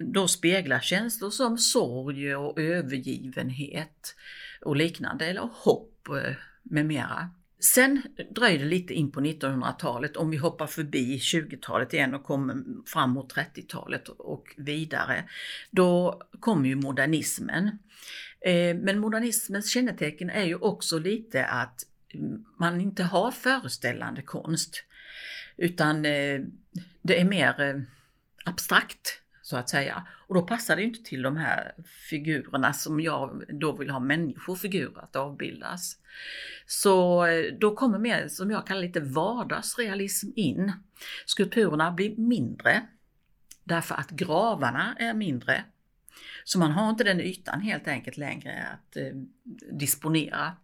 då 0.00 0.28
spegla 0.28 0.80
känslor 0.80 1.30
som 1.30 1.58
sorg 1.58 2.36
och 2.36 2.58
övergivenhet 2.58 4.16
och 4.64 4.76
liknande, 4.76 5.26
eller 5.26 5.50
hopp 5.52 6.08
eh, 6.08 6.34
med 6.62 6.86
mera. 6.86 7.30
Sen 7.60 8.02
dröjer 8.30 8.58
det 8.58 8.64
lite 8.64 8.94
in 8.94 9.12
på 9.12 9.20
1900-talet, 9.20 10.16
om 10.16 10.30
vi 10.30 10.36
hoppar 10.36 10.66
förbi 10.66 11.18
20-talet 11.18 11.94
igen 11.94 12.14
och 12.14 12.24
kommer 12.24 12.56
fram 12.86 13.10
mot 13.10 13.34
30-talet 13.34 14.08
och 14.08 14.54
vidare. 14.56 15.24
Då 15.70 16.22
kommer 16.40 16.68
ju 16.68 16.74
modernismen. 16.74 17.78
Eh, 18.40 18.76
men 18.76 18.98
modernismens 18.98 19.70
kännetecken 19.70 20.30
är 20.30 20.44
ju 20.44 20.54
också 20.54 20.98
lite 20.98 21.46
att 21.46 21.86
man 22.56 22.80
inte 22.80 23.02
har 23.02 23.30
föreställande 23.30 24.22
konst. 24.22 24.84
Utan 25.56 26.04
eh, 26.04 26.40
det 27.02 27.20
är 27.20 27.24
mer 27.24 27.60
eh, 27.60 27.82
abstrakt 28.44 29.20
så 29.42 29.56
att 29.56 29.68
säga. 29.68 30.06
Och 30.26 30.34
då 30.34 30.42
passar 30.42 30.76
det 30.76 30.82
inte 30.82 31.02
till 31.02 31.22
de 31.22 31.36
här 31.36 31.74
figurerna 32.10 32.72
som 32.72 33.00
jag 33.00 33.44
då 33.48 33.72
vill 33.72 33.90
ha 33.90 34.00
människofigurer 34.00 35.02
att 35.02 35.16
avbildas. 35.16 35.96
Så 36.66 37.26
eh, 37.26 37.54
då 37.60 37.74
kommer 37.76 37.98
mer, 37.98 38.28
som 38.28 38.50
jag 38.50 38.66
kallar 38.66 38.80
lite 38.80 39.00
vardagsrealism 39.00 40.28
in. 40.36 40.72
Skulpturerna 41.26 41.90
blir 41.90 42.16
mindre 42.16 42.82
därför 43.64 43.94
att 43.94 44.10
gravarna 44.10 44.96
är 44.98 45.14
mindre. 45.14 45.64
Så 46.44 46.58
man 46.58 46.72
har 46.72 46.90
inte 46.90 47.04
den 47.04 47.20
ytan 47.20 47.60
helt 47.60 47.88
enkelt 47.88 48.16
längre 48.16 48.66
att 48.72 48.96
eh, 48.96 49.12
disponera. 49.72 50.56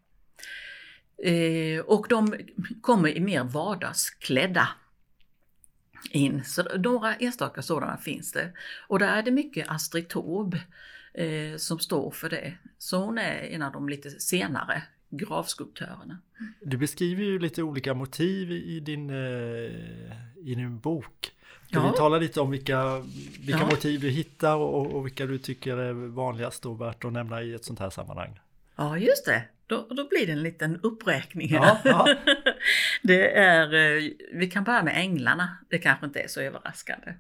Eh, 1.23 1.81
och 1.81 2.07
de 2.09 2.35
kommer 2.81 3.09
i 3.09 3.21
mer 3.21 3.45
vardagsklädda 3.45 4.69
in. 6.11 6.45
Så 6.45 6.79
några 6.79 7.15
enstaka 7.15 7.63
sådana 7.63 7.97
finns 7.97 8.33
det. 8.33 8.53
Och 8.89 8.99
där 8.99 9.17
är 9.17 9.23
det 9.23 9.31
mycket 9.31 9.69
Astrid 9.69 10.09
Taube 10.09 10.63
eh, 11.15 11.57
som 11.57 11.79
står 11.79 12.11
för 12.11 12.31
det. 12.31 12.55
Så 12.79 12.97
hon 12.97 13.19
är 13.19 13.41
en 13.41 13.63
av 13.63 13.73
de 13.73 13.89
lite 13.89 14.11
senare 14.11 14.83
gravskulptörerna. 15.11 16.19
Du 16.61 16.77
beskriver 16.77 17.25
ju 17.25 17.39
lite 17.39 17.63
olika 17.63 17.95
motiv 17.95 18.53
i 18.53 18.81
din, 18.81 19.11
eh, 19.11 19.17
i 20.37 20.55
din 20.55 20.79
bok. 20.79 21.33
Kan 21.71 21.83
ja. 21.83 21.91
du 21.91 21.97
tala 21.97 22.19
lite 22.19 22.41
om 22.41 22.51
vilka, 22.51 22.99
vilka 23.41 23.61
ja. 23.61 23.67
motiv 23.67 24.01
du 24.01 24.11
hittar 24.11 24.57
och, 24.57 24.87
och 24.87 25.07
vilka 25.07 25.27
du 25.27 25.39
tycker 25.39 25.77
är 25.77 25.93
vanligast 25.93 26.67
och 26.67 26.81
värt 26.81 27.05
att 27.05 27.13
nämna 27.13 27.43
i 27.43 27.55
ett 27.55 27.65
sånt 27.65 27.79
här 27.79 27.91
sammanhang? 27.91 28.41
Ja, 28.77 28.99
just 28.99 29.25
det. 29.25 29.43
Då, 29.67 29.87
då 29.91 30.09
blir 30.09 30.27
det 30.27 30.33
en 30.33 30.43
liten 30.43 30.81
uppräkning. 30.83 31.51
Ja, 31.51 31.81
ja. 31.85 32.17
det 33.03 33.37
är, 33.37 33.75
eh, 33.75 34.11
vi 34.33 34.51
kan 34.51 34.65
börja 34.65 34.83
med 34.83 34.97
änglarna, 34.97 35.59
det 35.69 35.79
kanske 35.79 36.07
inte 36.07 36.21
är 36.21 36.29
så 36.29 36.41
överraskande. 36.41 37.15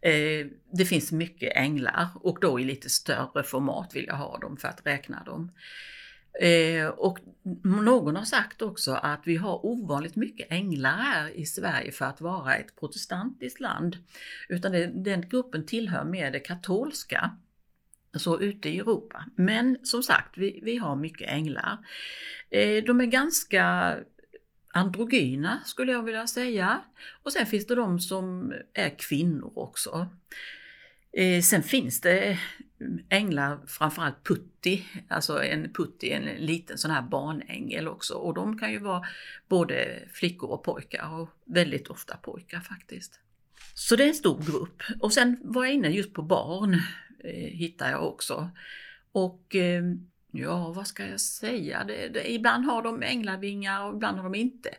Eh, 0.00 0.46
det 0.72 0.84
finns 0.84 1.12
mycket 1.12 1.56
änglar 1.56 2.08
och 2.14 2.38
då 2.40 2.60
i 2.60 2.64
lite 2.64 2.90
större 2.90 3.42
format 3.42 3.96
vill 3.96 4.06
jag 4.06 4.14
ha 4.14 4.38
dem 4.38 4.56
för 4.56 4.68
att 4.68 4.86
räkna 4.86 5.24
dem. 5.24 5.52
Eh, 6.40 6.86
och 6.86 7.18
någon 7.64 8.16
har 8.16 8.24
sagt 8.24 8.62
också 8.62 8.92
att 8.92 9.20
vi 9.24 9.36
har 9.36 9.66
ovanligt 9.66 10.16
mycket 10.16 10.46
änglar 10.50 10.96
här 10.96 11.30
i 11.30 11.46
Sverige 11.46 11.92
för 11.92 12.04
att 12.04 12.20
vara 12.20 12.56
ett 12.56 12.76
protestantiskt 12.80 13.60
land. 13.60 13.96
Utan 14.48 14.72
det, 14.72 14.86
den 14.86 15.28
gruppen 15.28 15.66
tillhör 15.66 16.04
mer 16.04 16.30
det 16.30 16.40
katolska, 16.40 17.30
så 18.14 18.40
ute 18.40 18.68
i 18.68 18.78
Europa. 18.78 19.24
Men 19.34 19.78
som 19.82 20.02
sagt, 20.02 20.38
vi, 20.38 20.60
vi 20.62 20.76
har 20.76 20.96
mycket 20.96 21.30
änglar. 21.30 21.78
Eh, 22.50 22.84
de 22.84 23.00
är 23.00 23.06
ganska 23.06 23.96
androgyna 24.72 25.60
skulle 25.64 25.92
jag 25.92 26.02
vilja 26.02 26.26
säga. 26.26 26.80
Och 27.22 27.32
sen 27.32 27.46
finns 27.46 27.66
det 27.66 27.74
de 27.74 28.00
som 28.00 28.52
är 28.74 28.98
kvinnor 28.98 29.52
också. 29.54 30.08
Eh, 31.12 31.42
sen 31.42 31.62
finns 31.62 32.00
det 32.00 32.38
änglar, 33.08 33.60
framförallt 33.66 34.24
putti, 34.24 34.84
alltså 35.08 35.42
en 35.42 35.72
putti, 35.72 36.10
en 36.10 36.24
liten 36.46 36.78
sån 36.78 36.90
här 36.90 37.02
barnängel 37.02 37.88
också. 37.88 38.14
Och 38.14 38.34
de 38.34 38.58
kan 38.58 38.72
ju 38.72 38.78
vara 38.78 39.02
både 39.48 39.98
flickor 40.12 40.50
och 40.50 40.64
pojkar 40.64 41.20
och 41.20 41.28
väldigt 41.44 41.88
ofta 41.88 42.16
pojkar 42.16 42.60
faktiskt. 42.60 43.20
Så 43.74 43.96
det 43.96 44.04
är 44.04 44.08
en 44.08 44.14
stor 44.14 44.42
grupp. 44.42 44.82
Och 45.00 45.12
sen 45.12 45.36
var 45.42 45.64
jag 45.64 45.74
inne 45.74 45.88
just 45.88 46.12
på 46.12 46.22
barn, 46.22 46.82
eh, 47.24 47.50
hittar 47.50 47.90
jag 47.90 48.08
också. 48.08 48.50
Och 49.12 49.56
eh, 49.56 49.82
Ja, 50.32 50.72
vad 50.72 50.86
ska 50.86 51.06
jag 51.06 51.20
säga? 51.20 51.84
Det, 51.84 52.08
det, 52.08 52.32
ibland 52.32 52.64
har 52.64 52.82
de 52.82 53.02
änglavingar 53.02 53.84
och 53.84 53.94
ibland 53.94 54.16
har 54.16 54.24
de 54.24 54.34
inte. 54.34 54.70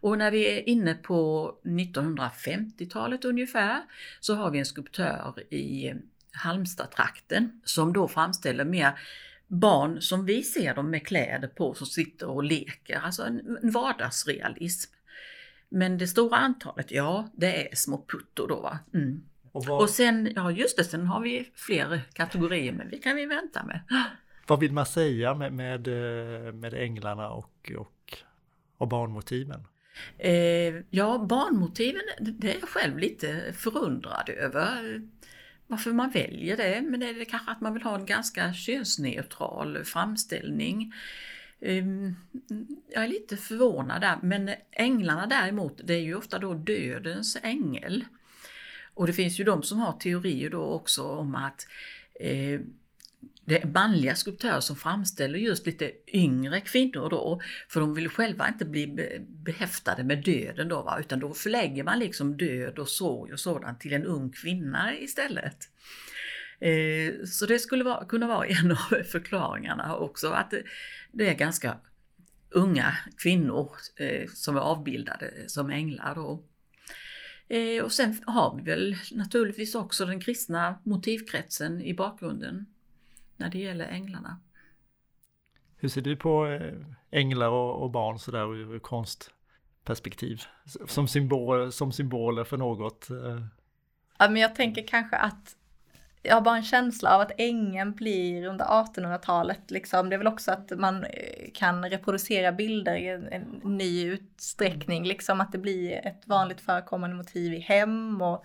Och 0.00 0.18
när 0.18 0.30
vi 0.30 0.58
är 0.58 0.68
inne 0.68 0.94
på 0.94 1.52
1950-talet 1.64 3.24
ungefär 3.24 3.82
så 4.20 4.34
har 4.34 4.50
vi 4.50 4.58
en 4.58 4.66
skulptör 4.66 5.34
i 5.54 5.94
Halmstad-trakten 6.32 7.60
som 7.64 7.92
då 7.92 8.08
framställer 8.08 8.64
mer 8.64 8.98
barn 9.46 10.00
som 10.00 10.26
vi 10.26 10.42
ser 10.42 10.74
dem 10.74 10.90
med 10.90 11.06
kläder 11.06 11.48
på 11.48 11.74
som 11.74 11.86
sitter 11.86 12.28
och 12.28 12.44
leker, 12.44 13.00
alltså 13.04 13.22
en 13.22 13.58
vardagsrealism. 13.62 14.92
Men 15.68 15.98
det 15.98 16.06
stora 16.06 16.36
antalet, 16.36 16.90
ja, 16.90 17.28
det 17.34 17.70
är 17.72 17.76
små 17.76 18.04
puttor 18.08 18.48
då. 18.48 18.60
Va? 18.60 18.78
Mm. 18.94 19.22
Och, 19.58 19.64
vad... 19.66 19.80
och 19.82 19.90
sen, 19.90 20.32
ja 20.36 20.50
just 20.50 20.76
det, 20.76 20.84
sen 20.84 21.06
har 21.06 21.20
vi 21.20 21.50
fler 21.54 22.00
kategorier, 22.12 22.72
men 22.72 22.90
det 22.90 22.98
kan 22.98 23.16
vi 23.16 23.26
vänta 23.26 23.64
med. 23.64 23.80
Vad 24.46 24.60
vill 24.60 24.72
man 24.72 24.86
säga 24.86 25.34
med, 25.34 25.52
med, 25.52 25.88
eh, 25.88 26.52
med 26.52 26.74
änglarna 26.74 27.30
och, 27.30 27.72
och, 27.78 28.14
och 28.78 28.88
barnmotiven? 28.88 29.66
Eh, 30.18 30.74
ja, 30.90 31.26
barnmotiven, 31.28 32.02
det 32.20 32.50
är 32.50 32.58
jag 32.60 32.68
själv 32.68 32.98
lite 32.98 33.52
förundrad 33.52 34.28
över. 34.28 35.02
Varför 35.66 35.92
man 35.92 36.10
väljer 36.10 36.56
det, 36.56 36.82
men 36.82 37.00
det 37.00 37.08
är 37.08 37.14
det 37.14 37.24
kanske 37.24 37.50
att 37.50 37.60
man 37.60 37.74
vill 37.74 37.82
ha 37.82 37.94
en 37.94 38.06
ganska 38.06 38.52
könsneutral 38.52 39.84
framställning. 39.84 40.92
Eh, 41.60 41.84
jag 42.94 43.04
är 43.04 43.08
lite 43.08 43.36
förvånad 43.36 44.00
där, 44.00 44.18
men 44.22 44.50
änglarna 44.70 45.26
däremot, 45.26 45.80
det 45.84 45.94
är 45.94 46.02
ju 46.02 46.14
ofta 46.14 46.38
då 46.38 46.54
dödens 46.54 47.38
ängel. 47.42 48.04
Och 48.98 49.06
det 49.06 49.12
finns 49.12 49.40
ju 49.40 49.44
de 49.44 49.62
som 49.62 49.78
har 49.78 49.92
teorier 49.92 50.50
då 50.50 50.62
också 50.62 51.02
om 51.02 51.34
att 51.34 51.66
eh, 52.20 52.60
det 53.44 53.62
är 53.62 53.66
manliga 53.66 54.14
skulptörer 54.14 54.60
som 54.60 54.76
framställer 54.76 55.38
just 55.38 55.66
lite 55.66 55.92
yngre 56.06 56.60
kvinnor 56.60 57.10
då, 57.10 57.40
för 57.68 57.80
de 57.80 57.94
vill 57.94 58.08
själva 58.08 58.48
inte 58.48 58.64
bli 58.64 58.86
behäftade 59.28 60.04
med 60.04 60.24
döden 60.24 60.68
då, 60.68 60.82
va? 60.82 60.96
utan 61.00 61.20
då 61.20 61.34
förlägger 61.34 61.84
man 61.84 61.98
liksom 61.98 62.36
död 62.36 62.78
och 62.78 62.88
sorg 62.88 63.32
och 63.32 63.40
sådant 63.40 63.80
till 63.80 63.92
en 63.92 64.04
ung 64.04 64.30
kvinna 64.30 64.96
istället. 64.96 65.56
Eh, 66.60 67.24
så 67.24 67.46
det 67.46 67.58
skulle 67.58 67.84
vara, 67.84 68.04
kunna 68.04 68.26
vara 68.26 68.46
en 68.48 68.70
av 68.70 69.02
förklaringarna 69.02 69.96
också, 69.96 70.30
att 70.30 70.54
det 71.12 71.28
är 71.28 71.34
ganska 71.34 71.76
unga 72.50 72.96
kvinnor 73.22 73.70
eh, 73.96 74.28
som 74.34 74.56
är 74.56 74.60
avbildade 74.60 75.32
som 75.46 75.70
änglar 75.70 76.14
då. 76.14 76.44
Eh, 77.48 77.84
och 77.84 77.92
sen 77.92 78.22
har 78.26 78.56
vi 78.56 78.62
väl 78.62 78.96
naturligtvis 79.12 79.74
också 79.74 80.06
den 80.06 80.20
kristna 80.20 80.78
motivkretsen 80.82 81.82
i 81.82 81.94
bakgrunden 81.94 82.66
när 83.36 83.50
det 83.50 83.58
gäller 83.58 83.84
änglarna. 83.84 84.40
Hur 85.76 85.88
ser 85.88 86.00
du 86.00 86.16
på 86.16 86.46
eh, 86.46 86.74
änglar 87.10 87.48
och, 87.48 87.90
barn 87.90 88.18
sådär 88.18 88.54
ur 88.54 88.78
konstperspektiv? 88.78 90.42
Som, 90.86 91.08
symbol, 91.08 91.72
som 91.72 91.92
symboler 91.92 92.44
för 92.44 92.56
något? 92.56 93.10
Eh? 93.10 93.42
Ja, 94.18 94.28
men 94.28 94.42
jag 94.42 94.54
tänker 94.54 94.86
kanske 94.86 95.16
att 95.16 95.56
jag 96.28 96.34
har 96.34 96.40
bara 96.40 96.56
en 96.56 96.62
känsla 96.62 97.14
av 97.14 97.20
att 97.20 97.32
ängen 97.38 97.92
blir 97.92 98.46
under 98.46 98.64
1800-talet 98.64 99.70
liksom. 99.70 100.08
Det 100.08 100.16
är 100.16 100.18
väl 100.18 100.26
också 100.26 100.50
att 100.50 100.70
man 100.78 101.04
eh, 101.04 101.50
kan 101.54 101.90
reproducera 101.90 102.52
bilder 102.52 102.96
i 102.96 103.08
en, 103.08 103.28
en, 103.28 103.60
ny 103.64 104.04
utsträckning, 104.04 105.04
liksom 105.04 105.40
att 105.40 105.52
det 105.52 105.58
blir 105.58 106.06
ett 106.06 106.22
vanligt 106.26 106.60
förekommande 106.60 107.16
motiv 107.16 107.54
i 107.54 107.58
hem 107.58 108.22
och 108.22 108.44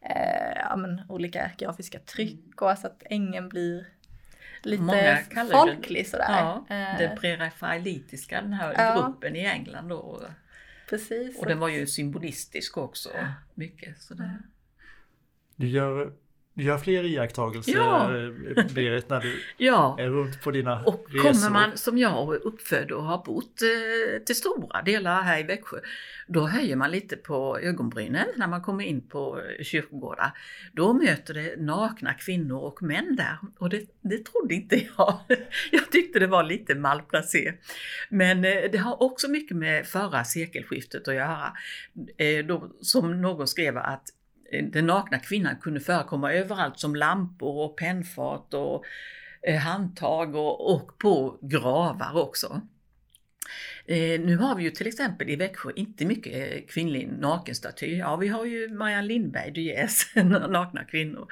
eh, 0.00 0.52
ja, 0.56 0.76
men, 0.76 1.02
olika 1.08 1.50
grafiska 1.58 1.98
tryck 1.98 2.62
och 2.62 2.70
alltså 2.70 2.86
att 2.86 3.02
ängen 3.04 3.48
blir 3.48 3.86
lite 4.62 5.24
folklig 5.52 6.08
sådär. 6.08 6.26
Ja, 6.28 6.66
eh. 6.68 6.98
det 6.98 7.16
prerafaelitiska, 7.20 8.40
den 8.42 8.52
här 8.52 8.74
ja. 8.78 9.02
gruppen 9.02 9.36
i 9.36 9.44
England 9.44 9.88
då. 9.88 10.22
Precis. 10.90 11.38
Och 11.38 11.46
den 11.46 11.58
var 11.58 11.68
ju 11.68 11.86
symbolistisk 11.86 12.76
också, 12.76 13.08
mycket. 13.54 14.02
Sådär. 14.02 14.38
Du 15.56 15.68
gör 15.68 16.12
du 16.56 16.64
gör 16.64 16.78
fler 16.78 17.04
iakttagelser 17.04 17.72
ja. 17.72 18.16
Eh, 18.16 18.74
Berit 18.74 19.08
när 19.08 19.20
du 19.20 19.42
ja. 19.56 19.96
är 20.00 20.08
runt 20.08 20.42
på 20.42 20.50
dina 20.50 20.82
och 20.84 21.06
resor. 21.08 21.28
Och 21.28 21.34
kommer 21.34 21.50
man 21.50 21.76
som 21.76 21.98
jag 21.98 22.34
uppfödd 22.34 22.90
och 22.90 23.02
har 23.02 23.24
bott 23.24 23.62
eh, 23.62 24.22
till 24.24 24.36
stora 24.36 24.82
delar 24.82 25.22
här 25.22 25.40
i 25.40 25.42
Växjö, 25.42 25.76
då 26.26 26.46
höjer 26.46 26.76
man 26.76 26.90
lite 26.90 27.16
på 27.16 27.58
ögonbrynen 27.58 28.26
när 28.36 28.46
man 28.46 28.62
kommer 28.62 28.84
in 28.84 29.08
på 29.08 29.40
kyrkogårdar. 29.62 30.32
Då 30.72 30.92
möter 30.92 31.34
det 31.34 31.56
nakna 31.60 32.14
kvinnor 32.14 32.58
och 32.58 32.82
män 32.82 33.16
där 33.16 33.38
och 33.58 33.68
det, 33.68 33.82
det 34.00 34.24
trodde 34.24 34.54
inte 34.54 34.76
jag. 34.96 35.20
Jag 35.70 35.90
tyckte 35.90 36.18
det 36.18 36.26
var 36.26 36.42
lite 36.42 36.74
malplacé. 36.74 37.52
Men 38.08 38.44
eh, 38.44 38.70
det 38.72 38.78
har 38.78 39.02
också 39.02 39.28
mycket 39.28 39.56
med 39.56 39.86
förra 39.86 40.24
sekelskiftet 40.24 41.08
att 41.08 41.14
göra. 41.14 41.52
Eh, 42.16 42.46
då, 42.46 42.70
som 42.80 43.20
någon 43.20 43.48
skrev 43.48 43.76
att 43.76 44.04
Eh, 44.52 44.64
den 44.64 44.86
nakna 44.86 45.18
kvinnan 45.18 45.56
kunde 45.56 45.80
förekomma 45.80 46.32
överallt 46.32 46.78
som 46.78 46.96
lampor 46.96 47.64
och 47.64 47.76
pennfat 47.76 48.54
och 48.54 48.84
eh, 49.42 49.60
handtag 49.60 50.34
och, 50.34 50.74
och 50.74 50.98
på 50.98 51.38
gravar 51.42 52.22
också. 52.22 52.60
Eh, 53.86 54.20
nu 54.20 54.36
har 54.36 54.56
vi 54.56 54.62
ju 54.62 54.70
till 54.70 54.86
exempel 54.86 55.30
i 55.30 55.36
Växjö 55.36 55.70
inte 55.76 56.04
mycket 56.04 56.34
eh, 56.34 56.66
kvinnlig 56.68 57.08
nakenstaty. 57.18 57.96
Ja, 57.96 58.16
vi 58.16 58.28
har 58.28 58.44
ju 58.44 58.68
Marianne 58.68 59.08
Lindberg, 59.08 59.50
Du 59.50 59.62
Dues, 59.62 60.14
nakna 60.48 60.84
kvinnor. 60.84 61.26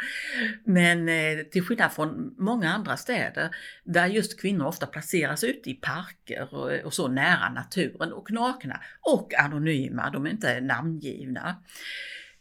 Men 0.65 1.09
eh, 1.09 1.39
till 1.51 1.63
skillnad 1.63 1.93
från 1.93 2.35
många 2.39 2.73
andra 2.73 2.97
städer 2.97 3.51
där 3.85 4.07
just 4.07 4.41
kvinnor 4.41 4.67
ofta 4.67 4.87
placeras 4.87 5.45
ute 5.45 5.71
i 5.71 5.75
parker 5.75 6.55
och, 6.55 6.73
och 6.85 6.95
så 6.95 7.09
nära 7.09 7.49
naturen 7.49 8.13
och 8.13 8.31
nakna 8.31 8.81
och 9.01 9.35
anonyma, 9.35 10.11
de 10.11 10.27
är 10.27 10.31
inte 10.31 10.61
namngivna. 10.61 11.57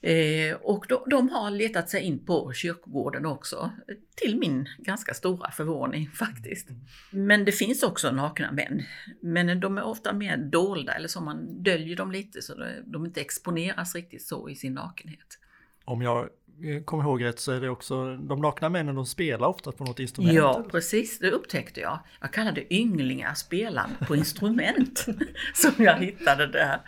Eh, 0.03 0.55
och 0.55 0.85
de, 0.89 1.03
de, 1.09 1.29
har 1.29 1.51
letat 1.51 1.89
sig 1.89 2.01
in 2.01 2.25
på 2.25 2.53
kyrkogården 2.53 3.25
också, 3.25 3.71
till 4.15 4.37
min 4.37 4.69
ganska 4.77 5.13
stora 5.13 5.51
förvåning 5.51 6.09
faktiskt. 6.09 6.67
Men 7.11 7.45
det 7.45 7.51
finns 7.51 7.83
också 7.83 8.11
nakna 8.11 8.51
män, 8.51 8.83
men 9.21 9.59
de 9.59 9.77
är 9.77 9.83
ofta 9.83 10.13
mer 10.13 10.37
dolda 10.37 10.93
eller 10.93 11.07
så 11.07 11.21
man 11.21 11.63
döljer 11.63 11.95
dem 11.95 12.11
lite 12.11 12.41
så 12.41 12.53
de 12.85 13.05
inte 13.05 13.21
exponeras 13.21 13.95
riktigt 13.95 14.27
så 14.27 14.49
i 14.49 14.55
sin 14.55 14.73
nakenhet. 14.73 15.37
Om 15.85 16.01
jag 16.01 16.29
Eh, 16.63 16.83
kommer 16.83 17.03
ihåg 17.03 17.23
rätt 17.23 17.39
så 17.39 17.51
är 17.51 17.61
det 17.61 17.69
också 17.69 18.15
de 18.15 18.41
nakna 18.41 18.69
männen 18.69 18.95
de 18.95 19.05
spelar 19.05 19.47
ofta 19.47 19.71
på 19.71 19.83
något 19.83 19.99
instrument. 19.99 20.35
Ja 20.35 20.65
precis, 20.71 21.19
det 21.19 21.31
upptäckte 21.31 21.79
jag. 21.79 21.99
Jag 22.21 22.33
kallade 22.33 22.73
ynglingar 22.73 23.33
spelande 23.33 23.95
på 24.07 24.15
instrument 24.15 25.05
som 25.53 25.71
jag 25.77 25.95
hittade 25.95 26.47
där. 26.47 26.81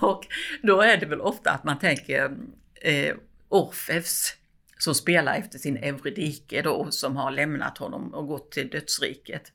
Och 0.00 0.26
då 0.62 0.80
är 0.80 0.96
det 0.96 1.06
väl 1.06 1.20
ofta 1.20 1.50
att 1.50 1.64
man 1.64 1.78
tänker 1.78 2.36
eh, 2.80 3.14
Orfeus 3.48 4.36
som 4.82 4.94
spelar 4.94 5.34
efter 5.34 5.58
sin 5.58 5.76
Euridike 5.76 6.62
då 6.62 6.90
som 6.90 7.16
har 7.16 7.30
lämnat 7.30 7.78
honom 7.78 8.14
och 8.14 8.26
gått 8.26 8.50
till 8.50 8.68
dödsriket. 8.68 9.52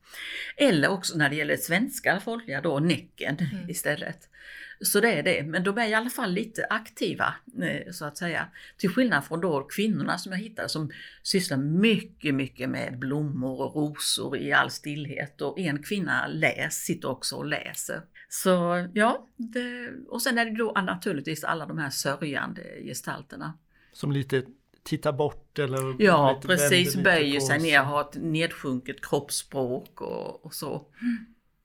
Eller 0.58 0.90
också 0.90 1.18
när 1.18 1.30
det 1.30 1.36
gäller 1.36 1.58
svenska 1.58 2.20
folkliga 2.20 2.62
då 2.62 2.80
Näcken 2.80 3.38
mm. 3.40 3.70
istället. 3.70 4.30
Så 4.82 5.00
det 5.00 5.14
är 5.14 5.24
det, 5.24 5.44
men 5.44 5.64
de 5.64 5.78
är 5.78 5.88
i 5.88 5.94
alla 5.94 6.10
fall 6.10 6.32
lite 6.32 6.66
aktiva 6.70 7.36
eh, 7.62 7.92
så 7.92 8.06
att 8.06 8.18
säga. 8.18 8.48
Till 8.78 8.90
skillnad 8.90 9.26
från 9.26 9.42
då 9.42 9.64
kvinnorna 9.64 10.18
som 10.18 10.32
jag 10.32 10.40
hittade 10.40 10.70
som 10.70 10.92
sysslar 11.24 11.58
mycket, 11.58 12.36
mycket 12.36 12.70
med 12.70 13.00
blommor 13.00 13.62
och 13.62 13.76
rosor 13.76 14.38
i 14.38 14.54
all 14.54 14.72
stillhet 14.72 15.42
och 15.42 15.60
en 15.60 15.84
kvinna 15.84 16.28
läs, 16.28 16.74
sitter 16.74 17.10
också 17.10 17.36
och 17.36 17.46
läser. 17.46 18.02
Så 18.30 18.88
ja, 18.94 19.28
det, 19.36 19.90
och 20.08 20.22
sen 20.22 20.38
är 20.38 20.46
det 20.46 20.58
då 20.58 20.72
naturligtvis 20.72 21.44
alla 21.44 21.66
de 21.66 21.78
här 21.78 21.90
sörjande 21.90 22.62
gestalterna. 22.84 23.54
Som 23.94 24.12
lite 24.12 24.44
tittar 24.88 25.12
bort 25.12 25.60
eller 25.60 25.96
Ja, 26.00 26.42
precis. 26.46 26.96
Böjer 26.96 27.40
sig 27.40 27.60
ner, 27.60 27.80
har 27.80 28.02
ett 28.02 28.16
nedsjunket 28.16 29.06
kroppsspråk 29.06 30.02
och, 30.02 30.46
och 30.46 30.54
så. 30.54 30.86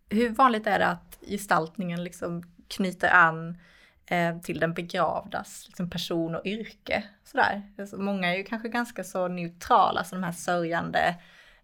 Hur 0.09 0.31
vanligt 0.31 0.67
är 0.67 0.79
det 0.79 0.87
att 0.87 1.19
gestaltningen 1.29 2.05
liksom 2.05 2.43
knyter 2.69 3.09
an 3.09 3.59
eh, 4.07 4.39
till 4.39 4.61
den 4.61 4.75
begravdas 4.75 5.65
liksom 5.67 5.91
person 5.91 6.35
och 6.35 6.47
yrke? 6.47 7.05
Sådär. 7.25 7.63
Alltså, 7.79 7.97
många 7.97 8.33
är 8.33 8.37
ju 8.37 8.45
kanske 8.45 8.69
ganska 8.69 9.05
så 9.05 9.29
neutrala, 9.29 9.99
alltså 9.99 10.15
de 10.15 10.23
här 10.25 10.33
sörjande 10.33 11.15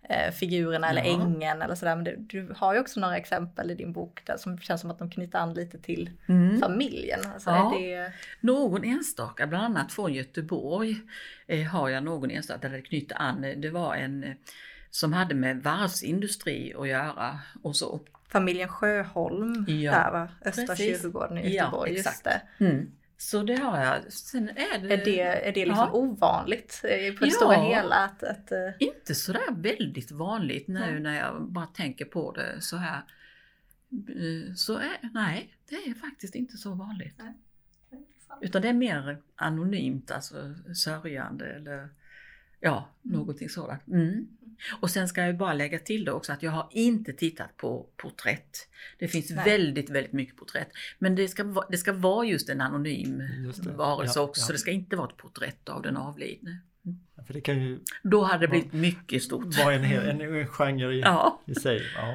eh, 0.08 0.30
figurerna 0.32 0.90
eller 0.90 1.04
Ja. 1.04 1.12
ängen 1.22 1.62
eller 1.62 1.74
sådär. 1.74 1.94
Men 1.96 2.04
du, 2.04 2.16
du 2.16 2.54
har 2.56 2.74
ju 2.74 2.80
också 2.80 3.00
några 3.00 3.16
exempel 3.16 3.70
i 3.70 3.74
din 3.74 3.92
bok 3.92 4.20
där 4.24 4.36
som 4.36 4.58
känns 4.58 4.80
som 4.80 4.90
att 4.90 4.98
de 4.98 5.10
knyter 5.10 5.38
an 5.38 5.54
lite 5.54 5.78
till 5.78 6.10
Mm. 6.28 6.60
familjen. 6.60 7.20
Alltså, 7.34 7.50
Ja. 7.50 7.74
det, 7.78 8.12
Någon 8.40 8.84
enstaka, 8.84 9.46
bland 9.46 9.64
annat 9.64 9.92
från 9.92 10.12
Göteborg, 10.14 10.96
eh, 11.46 11.62
har 11.66 11.88
jag 11.88 12.04
någon 12.04 12.30
enstaka 12.30 12.68
där 12.68 12.76
det 12.76 12.82
knyter 12.82 13.16
an. 13.22 13.46
Det 13.56 13.70
var 13.70 13.94
en 13.94 14.24
eh, 14.24 14.32
som 14.90 15.12
hade 15.12 15.34
med 15.34 15.62
varvsindustri 15.62 16.74
att 16.78 16.88
göra 16.88 17.38
och 17.62 17.76
så. 17.76 18.00
familjen 18.28 18.68
Sjöholm 18.68 19.64
Ja, 19.68 19.92
där 19.92 20.10
va? 20.12 20.28
Östra 20.44 20.66
precis. 20.66 21.02
kyrkogården 21.02 21.38
i 21.38 21.42
Ja, 21.56 21.64
Göteborg. 21.64 21.92
just 21.92 22.08
exakt. 22.08 22.44
Mm. 22.58 22.90
Så 23.20 23.42
det 23.42 23.56
har 23.56 23.80
jag. 23.84 24.12
Sen 24.12 24.48
är 24.48 24.78
det, 24.78 24.94
Är 24.94 25.04
det, 25.04 25.20
är 25.20 25.52
det 25.52 25.64
liksom 25.66 25.88
Ja. 25.92 25.92
ovanligt 25.92 26.80
eh, 26.84 27.14
på 27.14 27.24
det 27.24 27.30
Ja. 27.30 27.30
stora 27.30 27.56
hela? 27.56 27.94
Att, 27.94 28.22
att, 28.22 28.52
eh, 28.52 28.58
inte 28.78 29.14
sådär 29.14 29.40
väldigt 29.56 30.10
vanligt 30.10 30.68
nu 30.68 30.78
Nej. 30.80 31.00
när 31.00 31.18
jag 31.18 31.42
bara 31.42 31.66
tänker 31.66 32.04
på 32.04 32.32
det 32.32 32.60
så 32.60 32.76
här. 32.76 33.02
Eh, 33.92 34.54
Så 34.54 34.76
är, 34.78 35.10
nej, 35.14 35.54
det 35.68 35.74
är 35.74 35.94
faktiskt 35.94 36.34
inte 36.34 36.56
så 36.56 36.74
vanligt. 36.74 37.20
Utan 38.40 38.62
det 38.62 38.68
är 38.68 38.72
mer 38.72 39.22
anonymt, 39.36 40.10
alltså 40.10 40.54
sörjande 40.74 41.46
eller 41.46 41.88
ja, 42.60 42.88
någonting 43.02 43.48
sådant. 43.48 43.86
Mm. 43.88 44.28
Och 44.80 44.90
sen 44.90 45.08
ska 45.08 45.22
jag 45.22 45.36
bara 45.36 45.52
lägga 45.52 45.78
till 45.78 46.04
det 46.04 46.12
också 46.12 46.32
att 46.32 46.42
jag 46.42 46.50
har 46.50 46.68
inte 46.70 47.12
tittat 47.12 47.56
på 47.56 47.86
porträtt. 47.96 48.68
Det 48.98 49.08
finns 49.08 49.30
Nej. 49.30 49.44
väldigt, 49.44 49.90
väldigt 49.90 50.12
mycket 50.12 50.36
porträtt. 50.36 50.68
Men 50.98 51.14
det 51.14 51.28
ska, 51.28 51.44
vara- 51.44 51.66
det 51.70 51.76
ska 51.78 51.92
vara 51.92 52.26
just 52.26 52.48
en 52.48 52.60
anonym 52.60 53.22
Just 53.44 53.66
varelse 53.66 54.18
Ja, 54.18 54.22
också. 54.24 54.40
ja. 54.40 54.46
Så 54.46 54.52
det 54.52 54.58
ska 54.58 54.70
inte 54.70 54.96
vara 54.96 55.08
ett 55.08 55.16
porträtt 55.16 55.68
av 55.68 55.82
den 55.82 55.96
avlidne. 55.96 56.58
För 57.26 57.34
det 57.34 57.40
kan 57.40 57.62
ju 57.62 57.80
Då 58.02 58.22
hade 58.22 58.46
det 58.46 58.48
blivit 58.50 58.72
mycket 58.72 59.22
stort. 59.22 59.58
vara 59.64 59.74
en, 59.74 59.82
hel, 59.84 60.08
en, 60.08 60.20
en 60.20 60.46
genre 60.46 60.92
i, 60.94 61.00
Ja. 61.00 61.40
i 61.46 61.54
sig. 61.54 61.82
Ja. 61.96 62.14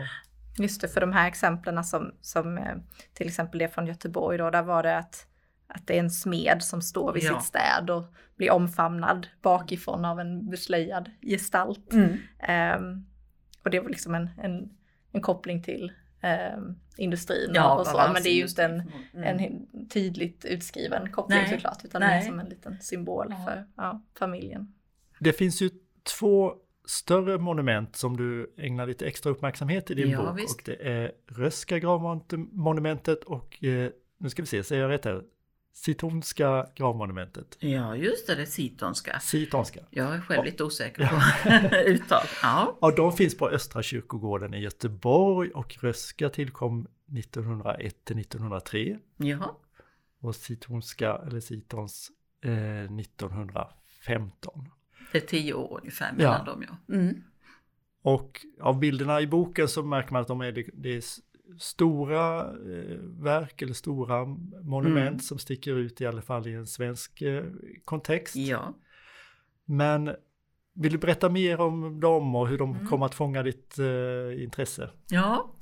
Just 0.58 0.82
det, 0.82 0.88
för 0.88 1.02
de 1.02 1.12
här 1.14 1.28
exemplen 1.28 1.84
som, 1.84 2.12
som 2.22 2.58
eh, 2.58 2.76
till 3.14 3.28
exempel 3.28 3.60
det 3.60 3.70
från 3.74 3.88
Göteborg 3.88 4.38
då, 4.38 4.50
där 4.50 4.64
var 4.64 4.84
det 4.84 4.98
att, 4.98 5.28
att 5.68 5.88
det 5.88 5.96
är 5.96 6.00
en 6.00 6.10
smed 6.12 6.64
som 6.64 6.82
står 6.82 7.14
vid 7.14 7.24
Ja. 7.24 7.40
sitt 7.40 7.48
städ 7.48 7.90
och 7.90 8.04
blir 8.36 8.52
omfamnad 8.52 9.28
bakifrån 9.42 10.06
av 10.06 10.20
en 10.20 10.50
beslöjad 10.50 11.12
gestalt. 11.22 11.94
Mm. 11.94 12.18
Ehm, 12.40 13.06
och 13.64 13.70
det 13.70 13.80
var 13.80 13.90
liksom 13.90 14.16
en, 14.16 14.30
en, 14.44 14.70
en 15.12 15.22
koppling 15.22 15.64
till 15.64 15.92
ehm, 16.22 16.76
industrin 16.98 17.52
Ja, 17.54 17.80
och 17.80 17.88
så, 17.88 17.98
men 18.14 18.24
det 18.24 18.30
är 18.30 18.36
ju 18.36 18.42
inte 18.44 18.64
en, 18.64 18.92
Mm. 19.14 19.40
en 19.40 19.88
tydligt 19.90 20.46
utskriven 20.46 21.12
koppling 21.12 21.40
Nej. 21.40 21.50
såklart, 21.50 21.86
utan 21.86 22.02
det 22.02 22.08
är 22.08 22.12
Nej. 22.12 22.26
som 22.28 22.40
en 22.40 22.50
liten 22.50 22.82
symbol 22.82 23.28
Ja. 23.30 23.46
för 23.46 23.66
ja, 23.78 24.02
familjen. 24.20 24.74
Det 25.20 25.34
finns 25.34 25.62
ju 25.62 25.70
två 26.20 26.54
större 26.86 27.38
monument 27.38 27.96
som 27.96 28.18
du 28.18 28.54
ägnar 28.58 28.88
lite 28.88 29.06
extra 29.08 29.30
uppmärksamhet 29.32 29.92
i 29.92 29.94
din 29.94 30.10
Ja, 30.10 30.26
bok. 30.32 30.40
visst. 30.40 30.56
Och 30.56 30.62
det 30.66 30.90
är 30.92 31.12
Röska 31.28 31.80
gravmonumentet 31.80 33.24
och 33.24 33.64
eh, 33.64 33.90
nu 34.18 34.30
ska 34.30 34.42
vi 34.42 34.46
se, 34.46 34.64
säger 34.64 34.82
jag 34.82 34.90
rätt 34.92 35.06
här? 35.06 35.24
Sitonska 35.74 36.68
gravmonumentet. 36.76 37.58
Ja, 37.60 37.96
just 37.96 38.28
det, 38.28 38.36
det 38.36 38.46
sitonska. 38.46 39.20
Sitonska. 39.20 39.80
Jag 39.90 40.16
är 40.16 40.22
själv 40.22 40.46
lite 40.46 40.64
osäker 40.64 41.08
på 41.08 41.76
uttal. 41.90 42.26
Ja. 42.42 42.78
Ja, 42.82 42.92
de 42.92 43.14
finns 43.14 43.38
på 43.38 43.50
Östra 43.50 43.84
kyrkogården 43.84 44.54
i 44.54 44.60
Göteborg 44.60 45.50
och 45.52 45.78
Röska 45.82 46.30
tillkom 46.30 46.88
1901 47.18 48.06
till 48.06 48.20
1903 48.20 49.00
Jaha. 49.18 49.50
och 50.22 50.36
Sitonska 50.36 51.16
eller 51.28 51.40
Sitons 51.40 52.12
eh, 52.44 52.84
1915. 52.84 54.70
Det 55.12 55.18
är 55.18 55.28
tio 55.28 55.54
år 55.54 55.80
ungefär 55.82 56.14
mellan 56.14 56.44
Ja. 56.46 56.52
dem 56.54 56.66
ja. 56.88 56.96
Mm. 56.96 57.24
Och 58.02 58.46
av 58.62 58.80
bilderna 58.80 59.22
i 59.22 59.28
boken 59.28 59.68
så 59.68 59.84
märker 59.84 60.12
man 60.14 60.22
att 60.22 60.28
de 60.28 60.42
är, 60.42 60.66
det 60.74 60.90
är 60.98 61.02
stora 61.60 62.40
eh, 62.42 62.98
verk 63.24 63.62
eller 63.62 63.74
stora 63.74 64.26
monument 64.64 65.08
Mm. 65.10 65.20
som 65.20 65.38
sticker 65.40 65.76
ut 65.76 66.02
i 66.02 66.06
alla 66.06 66.22
fall 66.22 66.48
i 66.48 66.54
en 66.54 66.68
svensk 66.68 67.22
eh, 67.22 67.44
kontext. 67.86 68.36
Ja. 68.36 68.78
Men 69.66 70.16
vill 70.76 70.92
du 70.92 70.98
berätta 70.98 71.30
mer 71.30 71.60
om 71.62 72.00
dem 72.00 72.36
och 72.36 72.48
hur 72.48 72.58
de 72.58 72.76
Mm. 72.76 72.88
kommer 72.88 73.06
att 73.06 73.16
fånga 73.16 73.44
ditt 73.44 73.80
eh, 73.80 74.44
intresse? 74.44 74.90
Ja. 75.10 75.56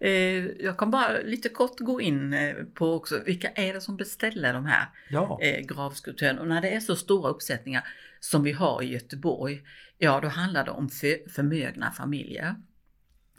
Eh, 0.00 0.10
jag 0.46 0.78
kan 0.78 0.90
bara 0.90 1.18
lite 1.24 1.48
kort 1.48 1.80
gå 1.80 2.00
in 2.00 2.32
eh, 2.32 2.54
på 2.74 2.92
också 2.94 3.20
vilka 3.26 3.48
är 3.50 3.74
det 3.74 3.80
som 3.80 3.96
beställer 3.96 4.52
de 4.54 4.64
här 4.66 4.86
Ja, 5.10 5.38
eh, 5.42 5.66
gravskulpturen. 5.66 6.38
Och 6.38 6.48
när 6.48 6.62
det 6.62 6.70
är 6.74 6.80
så 6.80 6.96
stora 6.96 7.30
uppsättningar 7.30 7.84
som 8.20 8.42
vi 8.42 8.52
har 8.52 8.82
i 8.82 8.92
Göteborg, 8.92 9.62
ja 9.98 10.20
då 10.20 10.28
handlar 10.28 10.64
det 10.64 10.70
om 10.70 10.88
för, 10.88 11.30
förmögna 11.30 11.90
familjer. 11.90 12.54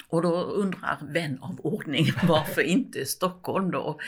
Och 0.08 0.21
då 0.21 0.41
undrar 0.41 0.99
vän 1.01 1.39
av 1.41 1.60
ordning 1.60 2.12
varför 2.27 2.62
inte 2.62 3.05
Stockholm 3.05 3.71
då? 3.71 3.99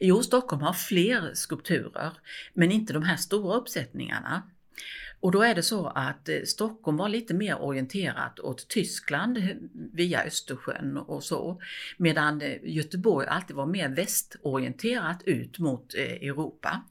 Jo, 0.00 0.22
Stockholm 0.22 0.62
har 0.62 0.72
fler 0.72 1.34
skulpturer, 1.34 2.12
men 2.54 2.72
inte 2.72 2.92
de 2.92 3.02
här 3.02 3.16
stora 3.16 3.56
uppsättningarna. 3.56 4.42
Och 5.20 5.32
då 5.32 5.42
är 5.42 5.54
det 5.54 5.62
så 5.62 5.86
att 5.86 6.28
eh, 6.28 6.42
Stockholm 6.44 6.96
var 6.96 7.08
lite 7.08 7.34
mer 7.34 7.62
orienterat 7.62 8.40
åt 8.40 8.68
Tyskland 8.68 9.38
eh, 9.38 9.44
via 9.92 10.24
Östersjön 10.24 10.96
och 10.96 11.24
så. 11.24 11.60
Medan 11.96 12.42
eh, 12.42 12.58
Göteborg 12.62 13.26
alltid 13.26 13.56
var 13.56 13.66
mer 13.66 13.88
västorienterat 13.88 15.22
ut 15.26 15.58
mot 15.58 15.94
Europa. 15.94 16.84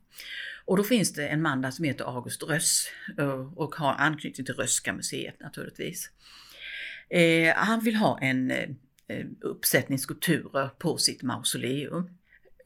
Och 0.66 0.78
då 0.78 0.84
finns 0.84 1.14
det 1.14 1.28
en 1.28 1.42
man 1.42 1.62
där 1.62 1.72
som 1.72 1.86
heter 1.86 2.06
August 2.06 2.44
Röss 2.44 2.88
och 3.56 3.76
har 3.76 3.94
anknytning 3.94 4.46
till 4.46 4.56
Rösska 4.56 4.94
museet 4.94 5.40
naturligtvis. 5.40 6.10
Eh, 7.10 7.56
han 7.56 7.80
vill 7.80 7.96
ha 7.96 8.20
en 8.22 8.52
eh, 9.10 9.26
uppsättning 9.42 10.00
skulpturer 10.00 10.68
på 10.68 10.98
sitt 10.98 11.24
mausoleum. 11.24 12.10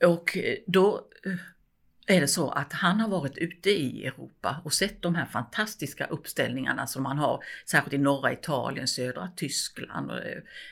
Och 0.04 0.36
eh, 0.36 0.56
då 0.66 1.08
eh, 1.26 2.16
är 2.16 2.20
det 2.20 2.28
så 2.28 2.50
att 2.50 2.72
han 2.72 3.00
har 3.00 3.08
varit 3.08 3.38
ute 3.38 3.70
i 3.70 4.06
Europa 4.06 4.60
och 4.64 4.72
sett 4.72 5.02
de 5.02 5.14
här 5.14 5.26
fantastiska 5.26 6.06
uppställningarna 6.06 6.86
som 6.86 7.02
man 7.02 7.18
har, 7.18 7.44
särskilt 7.66 7.94
i 7.94 7.98
norra 7.98 8.32
Italien, 8.32 8.88
södra 8.88 9.30
Tyskland, 9.36 10.10
och 10.10 10.18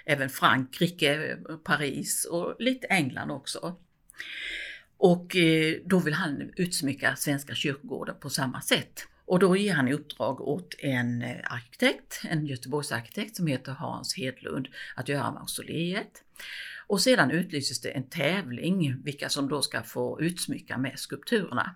även 0.04 0.28
Frankrike, 0.28 1.38
Paris 1.64 2.24
och 2.24 2.56
lite 2.58 2.87
England 2.87 3.30
också. 3.30 3.76
Och 4.96 5.37
då 5.85 5.98
vill 5.98 6.14
han 6.14 6.52
utsmycka 6.56 7.16
Svenska 7.16 7.54
kyrkogården 7.54 8.16
på 8.20 8.30
samma 8.30 8.61
sätt. 8.61 9.06
Och 9.33 9.38
då 9.38 9.57
ger 9.57 9.75
han 9.75 9.88
i 9.88 9.92
uppdrag 9.92 10.40
åt 10.40 10.75
en 10.79 11.23
eh, 11.23 11.37
arkitekt, 11.45 12.21
en 12.25 12.47
Göteborgsarkitekt 12.47 13.37
som 13.37 13.47
heter 13.47 13.73
Hans 13.73 14.16
Hedlund, 14.16 14.68
att 14.97 15.09
göra 15.09 15.31
mausoleet. 15.31 16.25
Och 16.87 17.01
sedan 17.01 17.31
utlyses 17.31 17.81
det 17.81 17.88
en 17.88 18.09
tävling 18.09 19.03
vilka 19.05 19.29
som 19.29 19.49
då 19.49 19.62
ska 19.62 19.83
få 19.83 20.21
utsmycka 20.21 20.79
med 20.79 20.99
skulpturerna. 20.99 21.75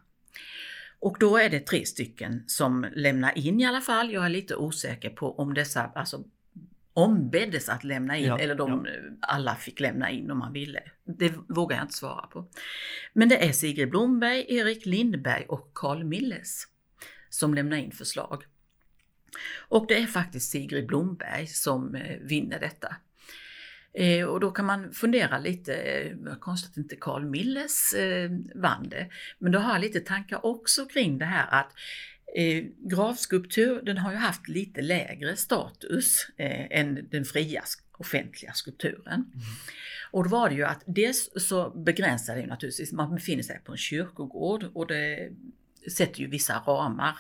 Och 0.99 1.16
då 1.21 1.37
är 1.37 1.51
det 1.51 1.61
tre 1.61 1.87
stycken 1.87 2.45
som 2.47 2.87
lämnar 2.95 3.38
in 3.38 3.61
i 3.61 3.66
alla 3.66 3.81
fall. 3.81 4.12
Jag 4.12 4.25
är 4.25 4.29
lite 4.29 4.57
osäker 4.57 5.11
på 5.11 5.38
om 5.38 5.55
dessa 5.55 5.83
alltså, 5.95 6.25
ombeddes 6.92 7.69
att 7.69 7.85
lämna 7.85 8.16
in 8.16 8.27
Ja, 8.27 8.38
eller 8.38 8.55
de 8.55 8.87
alla 9.21 9.55
fick 9.55 9.81
lämna 9.81 10.11
in 10.11 10.31
om 10.31 10.38
man 10.38 10.53
ville. 10.53 10.83
Det 11.05 11.33
vågar 11.49 11.77
jag 11.77 11.85
inte 11.85 11.97
svara 11.97 12.27
på. 12.27 12.49
Men 13.12 13.29
det 13.29 13.49
är 13.49 13.53
Sigrid 13.53 13.90
Blomberg, 13.90 14.45
Erik 14.49 14.87
Lindberg 14.87 15.45
och 15.49 15.71
Carl 15.75 16.05
Milles 16.05 16.66
som 17.37 17.55
lämnar 17.55 17.77
in 17.77 17.92
förslag. 17.92 18.44
Och 19.68 19.87
det 19.88 19.94
är 19.94 20.07
faktiskt 20.07 20.51
Sigrid 20.51 20.87
Blomberg 20.87 21.46
som 21.46 21.94
eh, 21.94 22.18
vinner 22.20 22.61
detta. 22.61 22.96
Eh, 23.94 24.25
och 24.25 24.40
då 24.40 24.51
kan 24.51 24.64
man 24.64 24.92
fundera 24.92 25.38
lite, 25.38 25.75
eh, 25.75 26.37
konstigt 26.40 26.70
att 26.70 26.77
inte 26.77 26.96
Carl 26.96 27.25
Milles 27.25 27.94
vann 28.55 28.88
det. 28.88 29.11
Men 29.38 29.53
då 29.53 29.59
har 29.59 29.72
jag 29.72 29.81
lite 29.81 30.01
tankar 30.01 30.46
också 30.46 30.87
kring 30.87 31.18
det 31.18 31.25
här 31.25 31.61
att 31.61 31.72
eh, 32.37 32.64
gravskulptur, 32.79 33.83
den 33.83 33.99
har 33.99 34.12
ju 34.12 34.18
haft 34.18 34.49
lite 34.49 34.83
lägre 34.83 35.37
status 35.37 36.27
eh, 36.37 36.79
än 36.81 37.09
den 37.11 37.25
fria 37.25 37.62
offentliga 37.99 38.53
skulpturen. 38.53 39.33
Och 40.11 40.25
då 40.25 40.31
var 40.31 40.49
det 40.49 40.55
ju 40.55 40.64
att 40.64 40.83
dels 40.87 41.31
så 41.37 41.70
begränsar 41.70 42.35
det 42.35 42.40
ju 42.40 42.46
naturligtvis, 42.46 42.92
man 42.92 43.14
befinner 43.14 43.42
sig 43.42 43.61
på 43.64 43.72
en 43.72 43.79
kyrkogård 43.79 44.64
och 44.75 44.87
det 44.87 45.31
sätter 45.90 46.20
ju 46.20 46.27
vissa 46.27 46.59
ramar 46.59 47.18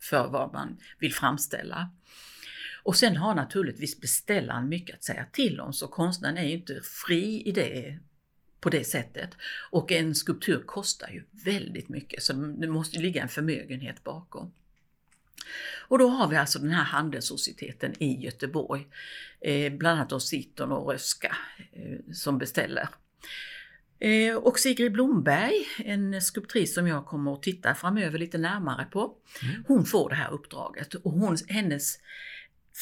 för 0.00 0.28
vad 0.28 0.52
man 0.52 0.78
vill 0.98 1.14
framställa. 1.14 1.90
Och 2.82 2.96
sen 2.96 3.16
har 3.16 3.34
naturligtvis 3.34 4.00
beställaren 4.00 4.68
mycket 4.68 4.96
att 4.96 5.04
säga 5.04 5.26
till 5.32 5.60
om, 5.60 5.72
så 5.72 5.88
konstnären 5.88 6.38
är 6.38 6.44
ju 6.44 6.52
inte 6.52 6.80
fri 6.82 7.42
i 7.46 7.52
det 7.52 7.98
på 8.60 8.70
det 8.70 8.84
sättet. 8.84 9.30
Och 9.70 9.92
en 9.92 10.14
skulptur 10.14 10.62
kostar 10.66 11.08
ju 11.08 11.24
väldigt 11.44 11.88
mycket, 11.88 12.22
så 12.22 12.32
det 12.32 12.68
måste 12.68 12.98
ligga 12.98 13.22
en 13.22 13.28
förmögenhet 13.28 14.04
bakom. 14.04 14.52
Och 15.88 15.98
då 15.98 16.08
har 16.08 16.28
vi 16.28 16.36
alltså 16.36 16.58
den 16.58 16.70
här 16.70 16.84
handelssocieteten 16.84 18.02
i 18.02 18.24
Göteborg, 18.24 18.86
eh, 19.40 19.72
bland 19.72 19.98
annat 19.98 20.10
då 20.10 20.20
Siton 20.20 20.72
och 20.72 20.92
Röska 20.92 21.36
eh, 21.72 22.12
som 22.12 22.38
beställer. 22.38 22.88
Eh, 23.98 24.36
och 24.36 24.58
Sigrid 24.58 24.92
Blomberg, 24.92 25.66
en 25.78 26.22
skulptris 26.22 26.74
som 26.74 26.86
jag 26.86 27.06
kommer 27.06 27.32
att 27.32 27.42
titta 27.42 27.74
framöver 27.74 28.18
lite 28.18 28.38
närmare 28.38 28.84
på, 28.84 29.14
mm. 29.42 29.64
hon 29.66 29.84
får 29.84 30.08
det 30.08 30.16
här 30.16 30.32
uppdraget 30.32 30.94
och 30.94 31.12
hon, 31.12 31.36
hennes 31.48 31.98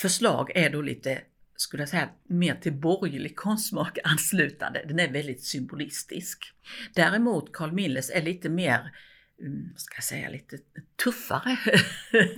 förslag 0.00 0.50
är 0.55 0.70
då 0.70 0.83
lite, 0.83 1.20
skulle 1.57 1.83
jag 1.83 1.88
säga, 1.88 2.09
mer 2.29 2.55
till 2.55 2.72
borgerlig 2.72 3.37
konstsmak 3.37 3.98
anslutande. 4.05 4.85
Den 4.88 4.98
är 4.98 5.12
väldigt 5.12 5.44
symbolistisk. 5.44 6.53
Däremot 6.94 7.53
Carl 7.53 7.72
Milles 7.72 8.11
är 8.11 8.22
lite 8.22 8.48
mer 8.48 8.92
Mm, 9.40 9.72
ska 9.77 9.96
jag 9.96 10.05
säga, 10.05 10.31
lite 10.31 10.59
tuffare, 11.05 11.59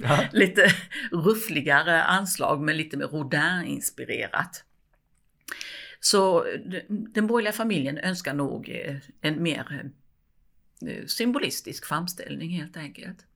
ja. 0.02 0.24
lite 0.32 0.70
ruffligare 1.12 2.02
anslag 2.02 2.60
men 2.60 2.76
lite 2.76 2.96
mer 2.96 3.06
Rodin-inspirerat. 3.06 4.64
Så 6.06 6.46
den 6.88 7.26
borgerliga 7.26 7.52
familjen 7.52 7.98
önskar 7.98 8.34
nog 8.34 8.68
eh, 8.68 8.96
en 9.20 9.42
mer 9.42 9.90
eh, 10.82 10.90
eh, 10.90 11.06
symbolistisk 11.06 11.86
framställning 11.86 12.50
helt 12.50 12.76
enkelt. 12.76 13.26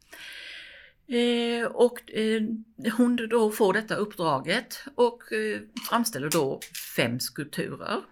Eh, 1.06 1.66
och 1.66 1.98
hon 2.96 3.28
då 3.30 3.50
får 3.50 3.72
detta 3.72 3.94
uppdraget 3.94 4.85
och 4.94 5.22
framställer 5.88 6.30
då 6.30 6.61
fem 6.96 7.20
skulpturer. 7.20 8.02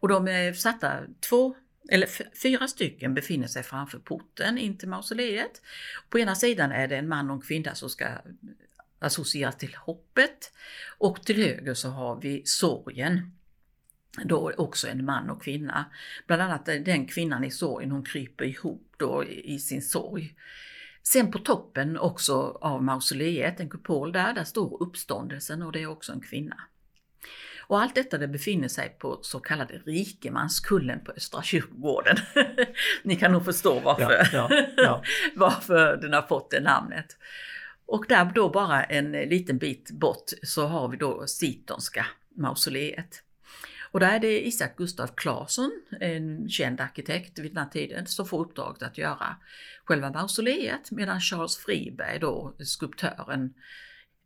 Och 0.00 0.08
de 0.08 0.28
är 0.28 0.52
satta 0.52 1.00
två 1.20 1.56
eller 1.90 2.08
fyra 2.42 2.68
stycken 2.68 3.14
befinner 3.14 3.46
sig 3.46 3.62
framför 3.62 3.98
porten 3.98 4.58
in 4.58 4.78
till 4.78 4.88
mausoleet. 4.88 5.62
På 6.08 6.18
ena 6.18 6.34
sidan 6.34 6.72
är 6.72 6.88
det 6.88 6.96
en 6.96 7.08
man 7.08 7.30
och 7.30 7.36
en 7.36 7.42
kvinna 7.42 7.74
som 7.74 7.90
ska 7.90 8.08
associeras 8.98 9.56
till 9.56 9.74
hoppet 9.74 10.52
och 10.98 11.22
till 11.22 11.36
höger 11.36 11.74
så 11.74 11.88
har 11.88 12.20
vi 12.20 12.42
sorgen. 12.44 13.39
Då 14.24 14.52
också 14.56 14.88
en 14.88 15.04
man 15.04 15.30
och 15.30 15.42
kvinna. 15.42 15.84
Bland 16.26 16.42
annat 16.42 16.66
den 16.66 17.06
kvinnan 17.06 17.44
i 17.44 17.50
sorgen, 17.50 17.90
hon 17.90 18.04
kryper 18.04 18.44
ihop 18.44 18.94
då 18.96 19.24
i 19.24 19.58
sin 19.58 19.82
sorg. 19.82 20.34
Sen 21.02 21.30
på 21.30 21.38
toppen 21.38 21.98
också 21.98 22.58
av 22.60 22.82
mausoleet, 22.82 23.60
en 23.60 23.70
kupol 23.70 24.12
där, 24.12 24.32
där 24.32 24.44
står 24.44 24.82
uppståndelsen 24.82 25.62
och 25.62 25.72
det 25.72 25.82
är 25.82 25.86
också 25.86 26.12
en 26.12 26.20
kvinna. 26.20 26.56
Och 27.70 27.80
allt 27.80 27.94
detta 27.94 28.18
det 28.18 28.28
befinner 28.28 28.68
sig 28.68 28.96
på 28.98 29.18
så 29.22 29.40
kallade 29.40 29.74
Rikemanskullen 29.74 31.04
på 31.04 31.12
Östra 31.12 31.42
kyrkogården. 31.42 32.16
Ni 33.02 33.16
kan 33.16 33.32
nog 33.32 33.44
förstå 33.44 33.80
varför, 33.80 34.28
ja, 34.32 34.48
ja, 34.50 34.66
ja. 34.76 35.02
varför 35.36 35.96
den 35.96 36.12
har 36.12 36.22
fått 36.22 36.50
det 36.50 36.60
namnet. 36.60 37.16
Och 37.86 38.04
där 38.08 38.32
då 38.34 38.48
bara 38.48 38.84
en 38.84 39.12
liten 39.12 39.58
bit 39.58 39.90
bort 39.90 40.30
så 40.42 40.66
har 40.66 40.88
vi 40.88 40.96
då 40.96 41.26
Sitonska 41.26 42.06
mausoleet. 42.36 43.22
Och 43.92 44.00
där 44.00 44.12
är 44.12 44.20
det 44.20 44.46
Isak 44.46 44.76
Gustav 44.76 45.06
Claesson, 45.06 45.82
en 46.00 46.48
känd 46.48 46.80
arkitekt 46.80 47.38
vid 47.38 47.50
den 47.50 47.64
här 47.64 47.70
tiden, 47.70 48.06
som 48.06 48.26
får 48.26 48.40
uppdraget 48.40 48.82
att 48.82 48.98
göra 48.98 49.36
själva 49.84 50.10
mausoleet 50.10 50.90
medan 50.90 51.20
Charles 51.20 51.56
Friberg 51.56 52.18
då, 52.18 52.56
skulptören, 52.58 53.54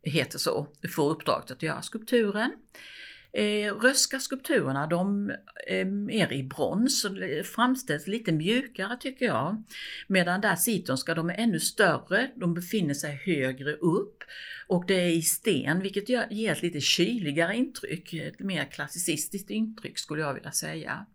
heter 0.03 0.37
så, 0.39 0.67
får 0.95 1.09
uppdraget 1.09 1.51
att 1.51 1.63
göra 1.63 1.81
skulpturen. 1.81 2.51
Eh, 3.37 3.73
röska 3.73 4.19
skulpturerna 4.19 4.87
de 4.87 5.29
eh, 5.67 5.87
är 6.21 6.33
i 6.33 6.43
brons 6.43 7.05
och 7.05 7.11
framställs 7.45 8.07
lite 8.07 8.31
mjukare 8.31 8.97
tycker 8.99 9.25
jag. 9.25 9.63
Medan 10.07 10.41
där 10.41 10.55
sitonska 10.55 11.15
de 11.15 11.29
är 11.29 11.33
ännu 11.37 11.59
större, 11.59 12.31
de 12.35 12.53
befinner 12.53 12.93
sig 12.93 13.21
högre 13.25 13.73
upp 13.73 14.23
och 14.67 14.85
det 14.87 14.93
är 14.93 15.09
i 15.09 15.21
sten 15.21 15.81
vilket 15.81 16.09
ger 16.09 16.51
ett 16.51 16.61
lite 16.61 16.81
kyligare 16.81 17.55
intryck, 17.55 18.13
ett 18.13 18.39
mer 18.39 18.65
klassicistiskt 18.65 19.49
intryck 19.49 19.97
skulle 19.99 20.21
jag 20.21 20.33
vilja 20.33 20.51
säga. 20.51 21.05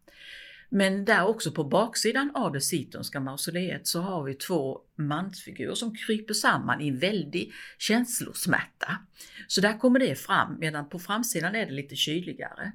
Men 0.72 1.04
där 1.04 1.26
också 1.26 1.52
på 1.52 1.64
baksidan 1.64 2.30
av 2.34 2.52
det 2.52 2.60
sitonska 2.60 3.20
mausoleet 3.20 3.86
så 3.86 4.00
har 4.00 4.24
vi 4.24 4.34
två 4.34 4.80
mansfigurer 4.96 5.74
som 5.74 5.94
kryper 5.94 6.34
samman 6.34 6.80
i 6.80 6.88
en 6.88 6.98
väldig 6.98 7.52
känslosmärta. 7.78 8.98
Så 9.46 9.60
där 9.60 9.78
kommer 9.78 9.98
det 9.98 10.14
fram, 10.14 10.58
medan 10.58 10.88
på 10.88 10.98
framsidan 10.98 11.54
är 11.54 11.66
det 11.66 11.72
lite 11.72 11.96
kyligare. 11.96 12.72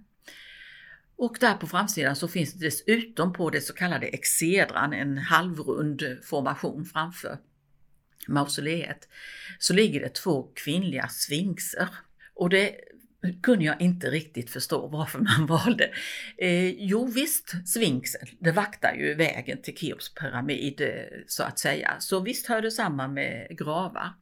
Och 1.18 1.38
där 1.40 1.54
på 1.54 1.68
framsidan 1.68 2.16
så 2.16 2.28
finns 2.28 2.54
det 2.54 2.66
dessutom 2.66 3.34
på 3.34 3.50
det 3.50 3.62
så 3.62 3.74
kallade 3.74 4.08
exedran 4.08 4.94
en 4.94 5.18
halvrund 5.18 6.04
formation 6.24 6.86
framför 6.86 7.38
mausoleet 8.28 9.10
så 9.60 9.74
ligger 9.74 10.02
det 10.02 10.10
två 10.10 10.52
kvinnliga 10.56 11.08
sfinxer. 11.08 11.90
Och 12.34 12.50
det 12.50 12.76
kunde 13.42 13.66
jag 13.66 13.82
inte 13.82 14.10
riktigt 14.10 14.50
förstå 14.50 14.88
varför 14.88 15.20
man 15.20 15.46
valde. 15.48 15.90
Eh, 16.38 16.70
jo 16.70 17.06
visst, 17.06 17.54
Sfinxen, 17.66 18.28
det 18.40 18.52
vaktar 18.52 18.94
ju 18.94 19.14
vägen 19.14 19.62
till 19.62 19.78
Keops 19.78 20.14
pyramid 20.14 20.82
eh, 20.82 20.90
så 21.28 21.44
att 21.44 21.60
säga. 21.60 21.96
Så 22.00 22.20
visst 22.20 22.48
hör 22.48 22.62
det 22.62 22.72
samman 22.72 23.14
med 23.14 23.58
gravar. 23.58 24.14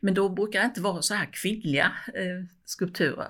Men 0.00 0.14
då 0.14 0.28
brukar 0.28 0.60
det 0.60 0.66
inte 0.66 0.80
vara 0.80 1.02
så 1.02 1.14
här 1.14 1.28
kvinnliga 1.32 1.92
eh, 2.14 2.44
skulpturer. 2.64 3.28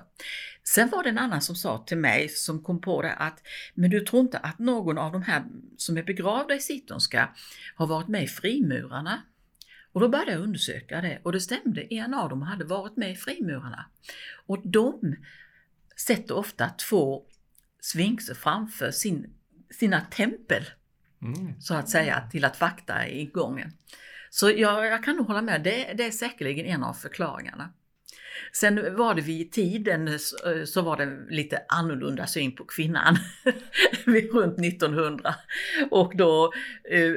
Sen 0.63 0.89
var 0.89 1.03
det 1.03 1.09
en 1.09 1.17
annan 1.17 1.41
som 1.41 1.55
sa 1.55 1.83
till 1.87 1.97
mig 1.97 2.29
som 2.29 2.63
kom 2.63 2.81
på 2.81 3.01
det 3.01 3.13
att 3.13 3.39
men 3.73 3.89
du 3.89 3.99
tror 3.99 4.21
inte 4.21 4.37
att 4.37 4.59
någon 4.59 4.97
av 4.97 5.11
de 5.11 5.21
här 5.21 5.43
som 5.77 5.97
är 5.97 6.03
begravda 6.03 6.55
i 6.55 6.59
Sittonska 6.59 7.29
har 7.75 7.87
varit 7.87 8.07
med 8.07 8.23
i 8.23 8.27
frimurarna? 8.27 9.21
Och 9.97 10.01
då 10.01 10.09
började 10.09 10.31
jag 10.31 10.41
undersöka 10.41 11.01
det 11.01 11.19
och 11.23 11.31
det 11.31 11.39
stämde, 11.39 11.93
en 11.93 12.13
av 12.13 12.29
dem 12.29 12.41
hade 12.41 12.65
varit 12.65 12.97
med 12.97 13.11
i 13.11 13.15
frimurarna. 13.15 13.85
Och 14.45 14.61
de 14.63 15.15
sätter 16.07 16.37
ofta 16.37 16.69
två 16.69 17.23
sfinxer 17.79 18.33
framför 18.33 18.91
sin, 18.91 19.33
sina 19.69 20.01
tempel, 20.01 20.65
mm. 21.21 21.61
så 21.61 21.73
att 21.73 21.89
säga, 21.89 22.29
till 22.31 22.45
att 22.45 22.61
vakta 22.61 23.07
i 23.07 23.25
gången. 23.25 23.71
Så 24.29 24.49
jag, 24.49 24.85
jag 24.85 25.03
kan 25.03 25.15
nog 25.15 25.27
hålla 25.27 25.41
med, 25.41 25.63
det, 25.63 25.93
det 25.93 26.05
är 26.05 26.11
säkerligen 26.11 26.65
en 26.65 26.83
av 26.83 26.93
förklaringarna. 26.93 27.73
Sen 28.51 28.95
var 28.95 29.13
det 29.15 29.21
vid 29.21 29.51
tiden 29.51 30.07
eh, 30.07 30.63
så 30.65 30.81
var 30.81 30.97
det 30.97 31.35
lite 31.35 31.61
annorlunda 31.67 32.27
syn 32.27 32.55
på 32.55 32.65
kvinnan 32.65 33.17
runt 34.33 34.59
1900. 34.59 35.35
Och 35.91 36.17
då 36.17 36.53
eh, 36.89 37.13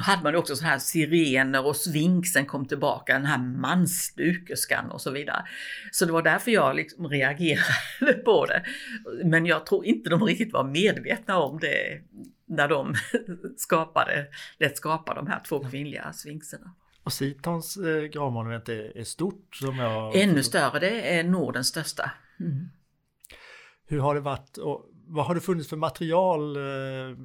hade 0.00 0.22
man 0.22 0.36
också 0.36 0.56
så 0.56 0.64
här 0.64 0.78
sirener 0.78 1.66
och 1.66 1.76
svinksen 1.76 2.46
kom 2.46 2.68
tillbaka, 2.68 3.12
den 3.12 3.26
här 3.26 3.38
mansdukerskan 3.38 4.90
och 4.90 5.00
så 5.00 5.10
vidare. 5.10 5.44
Så 5.92 6.04
det 6.04 6.12
var 6.12 6.22
därför 6.22 6.50
jag 6.50 6.76
liksom 6.76 7.08
reagerade 7.08 8.12
på 8.24 8.46
det. 8.46 8.64
Men 9.24 9.46
jag 9.46 9.66
tror 9.66 9.86
inte 9.86 10.10
de 10.10 10.24
riktigt 10.24 10.52
var 10.52 10.64
medvetna 10.64 11.38
om 11.38 11.58
det 11.58 12.00
när 12.46 12.68
de 12.68 12.94
skapade, 13.56 14.26
lät 14.58 14.76
skapa 14.76 15.14
de 15.14 15.26
här 15.26 15.40
två 15.48 15.64
kvinnliga 15.64 16.12
svinkserna. 16.12 16.74
Och 17.02 17.12
Sitons 17.12 17.76
eh, 17.76 18.02
gravmonument 18.02 18.68
är, 18.68 18.96
är, 18.96 19.04
stort. 19.04 19.56
Som 19.56 19.78
jag... 19.78 20.16
Ännu 20.16 20.42
större, 20.42 20.78
det 20.78 21.18
är 21.18 21.24
Nordens 21.24 21.68
största. 21.68 22.10
Mm. 22.40 22.68
Hur 23.86 23.98
har 23.98 24.14
det 24.14 24.20
varit 24.20 24.56
och 24.56 24.86
vad 25.06 25.26
har 25.26 25.34
det 25.34 25.40
funnits 25.40 25.68
för 25.68 25.76
material 25.76 26.56
eh, 26.56 27.16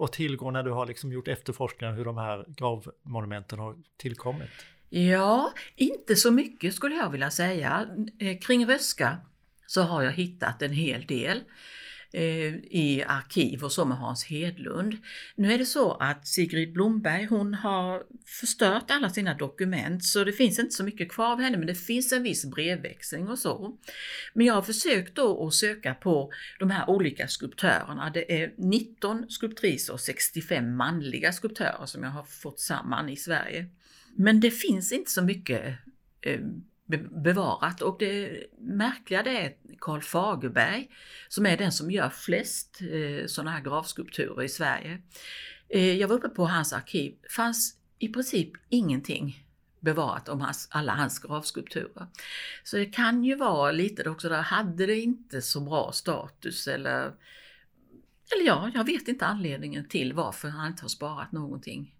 att 0.00 0.12
tillgå 0.12 0.50
när 0.50 0.62
du 0.62 0.70
har 0.70 0.86
liksom 0.86 1.12
gjort 1.12 1.28
efterforskningar 1.28 1.94
hur 1.94 2.04
de 2.04 2.16
här 2.16 2.44
gravmonumenten 2.48 3.58
har 3.58 3.76
tillkommit? 3.96 4.50
Ja, 4.88 5.52
inte 5.76 6.16
så 6.16 6.30
mycket 6.30 6.74
skulle 6.74 6.94
jag 6.94 7.10
vilja 7.10 7.30
säga. 7.30 7.86
Eh, 8.18 8.38
kring 8.38 8.66
Röska 8.66 9.16
så 9.66 9.82
har 9.82 10.02
jag 10.02 10.12
hittat 10.12 10.62
en 10.62 10.72
hel 10.72 11.06
del. 11.06 11.40
Eh, 12.12 12.54
I 12.54 13.04
arkiv 13.06 13.64
och 13.64 13.72
så 13.72 13.84
med 13.84 13.98
Hans 13.98 14.24
Hedlund. 14.24 14.96
Nu 15.36 15.52
är 15.52 15.58
det 15.58 15.66
så 15.66 15.92
att 15.92 16.26
Sigrid 16.26 16.72
Blomberg 16.72 17.24
hon 17.24 17.54
har 17.54 18.02
förstört 18.40 18.90
alla 18.90 19.10
sina 19.10 19.34
dokument 19.34 20.04
så 20.04 20.24
det 20.24 20.32
finns 20.32 20.58
inte 20.58 20.74
så 20.74 20.84
mycket 20.84 21.12
kvar 21.12 21.32
av 21.32 21.40
henne 21.40 21.56
men 21.56 21.66
det 21.66 21.74
finns 21.74 22.12
en 22.12 22.22
viss 22.22 22.44
brevväxling 22.44 23.28
och 23.28 23.38
så. 23.38 23.78
Men 24.34 24.46
jag 24.46 24.54
har 24.54 24.62
försökt 24.62 25.14
då 25.14 25.46
att 25.46 25.54
söka 25.54 25.94
på 25.94 26.32
de 26.58 26.70
här 26.70 26.90
olika 26.90 27.28
skulptörerna. 27.28 28.10
Det 28.14 28.42
är 28.42 28.54
19 28.58 29.30
skulptriser 29.30 29.92
och 29.92 30.00
65 30.00 30.76
manliga 30.76 31.32
skulptörer 31.32 31.86
som 31.86 32.02
jag 32.02 32.10
har 32.10 32.24
fått 32.24 32.60
samman 32.60 33.08
i 33.08 33.16
Sverige. 33.16 33.66
Men 34.16 34.40
det 34.40 34.50
finns 34.50 34.92
inte 34.92 35.10
så 35.10 35.22
mycket 35.22 35.62
eh, 36.20 36.40
bevarat 37.10 37.82
och 37.82 37.96
det 37.98 38.46
märkliga 38.58 39.22
det 39.22 39.38
är 39.38 39.54
Karl 39.78 40.00
Fagerberg 40.00 40.88
som 41.28 41.46
är 41.46 41.56
den 41.56 41.72
som 41.72 41.90
gör 41.90 42.10
flest 42.10 42.80
eh, 42.80 43.26
sådana 43.26 43.50
här 43.50 43.60
gravskulpturer 43.60 44.42
i 44.42 44.48
Sverige. 44.48 45.02
Eh, 45.68 45.94
jag 45.94 46.08
var 46.08 46.16
uppe 46.16 46.28
på 46.28 46.44
hans 46.46 46.72
arkiv, 46.72 47.14
fanns 47.30 47.76
i 47.98 48.08
princip 48.08 48.52
ingenting 48.68 49.44
bevarat 49.80 50.28
om 50.28 50.40
hans, 50.40 50.68
alla 50.70 50.92
hans 50.92 51.18
gravskulpturer. 51.18 52.06
Så 52.64 52.76
det 52.76 52.86
kan 52.86 53.24
ju 53.24 53.34
vara 53.34 53.72
lite 53.72 54.10
också 54.10 54.28
där, 54.28 54.42
hade 54.42 54.86
det 54.86 55.00
inte 55.00 55.42
så 55.42 55.60
bra 55.60 55.92
status 55.92 56.68
eller, 56.68 57.04
eller 58.34 58.46
ja, 58.46 58.70
jag 58.74 58.84
vet 58.84 59.08
inte 59.08 59.26
anledningen 59.26 59.88
till 59.88 60.12
varför 60.12 60.48
han 60.48 60.66
inte 60.66 60.82
har 60.82 60.88
sparat 60.88 61.32
någonting 61.32 61.94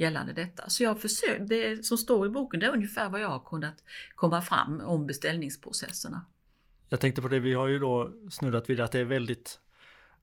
gällande 0.00 0.32
detta. 0.32 0.68
Så 0.68 0.82
jag 0.82 1.00
försökt, 1.00 1.48
det 1.48 1.86
som 1.86 1.98
står 1.98 2.26
i 2.26 2.30
boken 2.30 2.60
det 2.60 2.66
är 2.66 2.70
ungefär 2.70 3.08
vad 3.08 3.20
jag 3.20 3.28
har 3.28 3.40
kunnat 3.40 3.84
komma 4.14 4.42
fram 4.42 4.80
om 4.80 5.06
beställningsprocesserna. 5.06 6.26
Jag 6.88 7.00
tänkte 7.00 7.22
på 7.22 7.28
det, 7.28 7.40
vi 7.40 7.54
har 7.54 7.66
ju 7.66 7.78
då 7.78 8.12
snuddat 8.30 8.70
vid 8.70 8.80
att 8.80 8.92
det 8.92 8.98
är 8.98 9.04
väldigt 9.04 9.60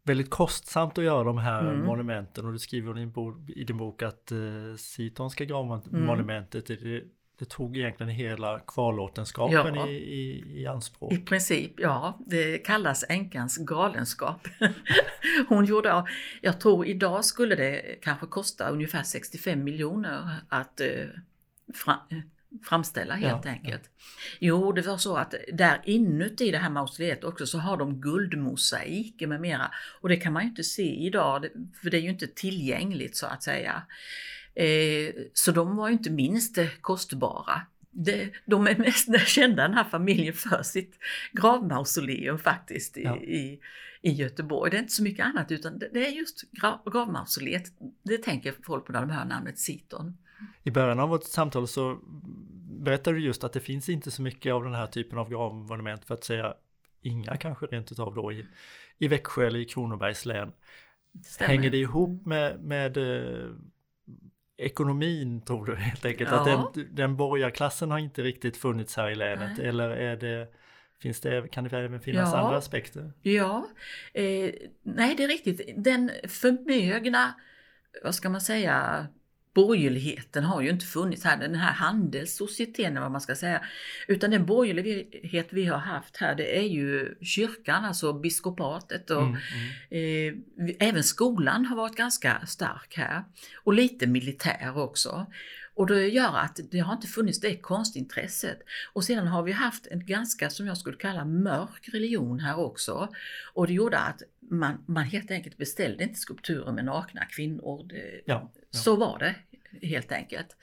väldigt 0.04 0.30
kostsamt 0.30 0.98
att 0.98 1.04
göra 1.04 1.24
de 1.24 1.38
här 1.38 1.62
mm. 1.62 1.86
monumenten 1.86 2.46
och 2.46 2.52
du 2.52 2.60
skriver 2.60 2.98
i 2.98 3.00
din, 3.00 3.12
bok, 3.12 3.50
i 3.50 3.64
din 3.64 3.78
bok 3.78 4.02
att 4.02 4.32
eh, 4.32 4.38
Sitonska 4.78 5.46
gravmonumentet 5.46 6.70
mm. 6.70 6.84
det, 6.84 7.04
det 7.40 7.50
tog 7.50 7.78
egentligen 7.78 8.10
hela 8.10 8.60
kvarlåtenskapen 8.60 9.76
ja. 9.76 9.88
i, 9.88 9.96
i, 9.96 10.44
i 10.62 10.68
anspråk. 10.68 11.14
I 11.14 11.18
princip, 11.18 11.72
ja. 11.78 12.20
Det 12.26 12.58
kallas 12.58 13.06
änkans 13.10 13.58
galenskap. 13.58 14.48
Hon 15.50 15.66
gjorde, 15.66 16.06
jag 16.42 16.62
tror 16.62 16.86
idag 16.86 17.26
skulle 17.26 17.56
det 17.56 18.02
kanske 18.02 18.28
kosta 18.28 18.70
ungefär 18.70 19.04
65 19.04 19.64
miljoner 19.64 20.36
att 20.50 20.82
eh, 20.82 20.88
fra, 21.74 22.00
framställa 22.64 23.16
helt 23.16 23.46
ja, 23.46 23.52
enkelt. 23.52 23.82
Ja. 23.84 23.92
Jo, 24.40 24.72
det 24.72 24.82
var 24.82 24.98
så 24.98 25.18
att 25.18 25.34
där 25.54 25.82
inuti 25.84 26.52
det 26.52 26.58
här 26.58 26.70
mausoleet 26.70 27.24
också 27.24 27.46
så 27.46 27.58
har 27.58 27.78
de 27.78 28.02
guldmosaiker 28.02 29.28
med 29.28 29.42
mera. 29.42 29.72
Och 30.02 30.10
det 30.10 30.18
kan 30.18 30.34
man 30.34 30.44
ju 30.44 30.50
inte 30.50 30.64
se 30.64 30.96
idag, 30.96 31.48
för 31.82 31.90
det 31.90 31.98
är 31.98 32.02
ju 32.02 32.10
inte 32.10 32.28
tillgängligt 32.28 33.16
så 33.16 33.26
att 33.26 33.44
säga. 33.44 33.84
Eh, 34.58 35.14
så 35.34 35.52
de 35.52 35.76
var 35.76 35.90
inte 35.90 36.10
minst 36.10 36.58
kostbara. 36.82 37.62
Det, 37.92 38.30
de 38.46 38.68
är 38.68 38.76
mest 38.76 39.20
kända 39.28 39.64
den 39.64 39.74
här 39.74 39.84
familjen 39.84 40.34
för 40.34 40.64
sitt 40.64 41.00
gravmausoleum 41.32 42.40
faktiskt 42.40 42.98
i, 42.98 43.04
ja. 43.04 43.18
i, 43.18 43.60
i, 44.02 44.12
Göteborg. 44.12 44.72
Det 44.72 44.78
är 44.78 44.82
inte 44.82 44.94
så 44.94 45.04
mycket 45.04 45.26
annat 45.26 45.52
utan 45.52 45.80
det, 45.80 46.08
är 46.08 46.12
just 46.12 46.52
grav, 46.52 46.80
gravmausoleet. 46.92 47.64
Det 48.04 48.18
tänker 48.18 48.54
folk 48.64 48.86
på 48.86 48.92
när 48.92 49.02
de 49.02 49.10
hör 49.10 49.26
namnet 49.26 49.60
Siton. 49.60 50.18
I 50.64 50.72
början 50.72 51.00
av 51.00 51.10
vårt 51.10 51.24
samtal 51.24 51.68
så 51.68 52.00
berättade 52.80 53.18
du 53.18 53.24
just 53.24 53.44
att 53.44 53.54
det 53.54 53.60
finns 53.60 53.90
inte 53.90 54.12
så 54.12 54.22
mycket 54.22 54.54
av 54.54 54.64
den 54.64 54.74
här 54.74 54.88
typen 54.88 55.20
av 55.20 55.30
gravmonument 55.30 56.06
för 56.06 56.14
att 56.14 56.24
säga 56.24 56.54
inga 57.02 57.38
kanske 57.38 57.66
rent 57.66 57.92
utav 57.92 58.16
då 58.16 58.32
i, 58.32 58.46
i 58.98 59.08
Växjö 59.08 59.48
eller 59.48 59.60
i 59.60 59.66
Kronobergs 59.66 60.26
län. 60.26 60.52
Stämmer. 61.26 61.50
Hänger 61.50 61.70
det 61.70 61.78
ihop 61.78 62.26
med, 62.26 62.64
med 62.64 62.98
eh, 62.98 63.50
ekonomin 64.58 65.42
tror 65.42 65.66
du 65.66 65.76
helt 65.76 66.06
enkelt? 66.06 66.30
Ja. 66.32 66.40
Att 66.40 66.74
den, 66.74 66.96
den 66.96 67.18
borgarklassen 67.18 67.92
har 67.92 68.00
inte 68.00 68.22
riktigt 68.22 68.58
funnits 68.58 68.98
här 68.98 69.10
i 69.10 69.16
länet 69.16 69.58
Nej. 69.58 69.68
eller 69.68 69.90
är 69.90 70.16
det 70.16 70.48
Finns 71.02 71.22
det, 71.22 71.52
kan 71.52 71.64
det 71.64 71.78
även 71.78 72.02
finnas 72.02 72.34
ja. 72.34 72.40
andra 72.40 72.58
aspekter? 72.58 73.14
Ja, 73.22 73.68
eh, 74.14 74.54
nej 74.84 75.16
det 75.18 75.24
är 75.24 75.28
riktigt. 75.28 75.62
Den 75.76 76.12
förmögna, 76.28 77.34
vad 78.04 78.16
ska 78.16 78.30
man 78.30 78.42
säga, 78.42 79.08
borgerligheten 79.58 80.44
har 80.44 80.62
ju 80.62 80.70
inte 80.70 80.86
funnits 80.86 81.24
här, 81.24 81.38
den 81.38 81.56
här 81.56 81.74
handelssocieteten 81.74 83.02
vad 83.02 83.12
man 83.12 83.22
ska 83.22 83.36
säga. 83.36 83.62
Utan 84.08 84.32
den 84.32 84.46
borgerlighet 84.46 85.48
vi 85.50 85.66
har 85.66 85.78
haft 85.78 86.18
här 86.18 86.36
det 86.36 86.58
är 86.58 86.68
ju 86.68 87.16
kyrkan, 87.22 87.86
alltså 87.86 88.14
biskopatet 88.14 89.10
och 89.10 89.22
mm, 89.22 89.38
mm. 89.92 90.38
Eh, 90.68 90.88
även 90.88 91.04
skolan 91.04 91.66
har 91.66 91.76
varit 91.76 91.96
ganska 91.96 92.46
stark 92.46 92.98
här. 92.98 93.24
Och 93.64 93.74
lite 93.74 94.08
militär 94.08 94.78
också. 94.78 95.26
Och 95.78 95.88
det 95.88 96.08
gör 96.08 96.38
att 96.38 96.60
det 96.72 96.80
har 96.80 96.94
inte 96.94 97.08
funnits 97.08 97.40
det 97.40 97.58
konstintresset. 97.58 98.60
Och 98.94 99.04
sedan 99.04 99.28
har 99.28 99.44
vi 99.44 99.52
haft 99.52 99.88
en 99.88 100.06
ganska, 100.06 100.50
som 100.50 100.68
jag 100.68 100.78
skulle 100.78 100.98
kalla 100.98 101.26
mörk 101.26 101.90
religion 101.94 102.40
här 102.40 102.60
också. 102.60 103.10
Och 103.54 103.68
det 103.68 103.74
gjorde 103.74 104.00
att 104.00 104.22
man, 104.40 104.84
man 104.88 105.04
helt 105.04 105.32
enkelt 105.32 105.58
beställde 105.58 106.04
inte 106.04 106.20
skulpturer 106.20 106.72
med 106.72 106.86
nakna 106.86 107.26
kvinnor. 107.26 107.86
Det, 107.90 108.22
ja, 108.26 108.52
ja. 108.54 108.80
Så 108.80 108.96
var 108.96 109.20
det 109.20 109.36
helt 109.88 110.12
enkelt. 110.12 110.56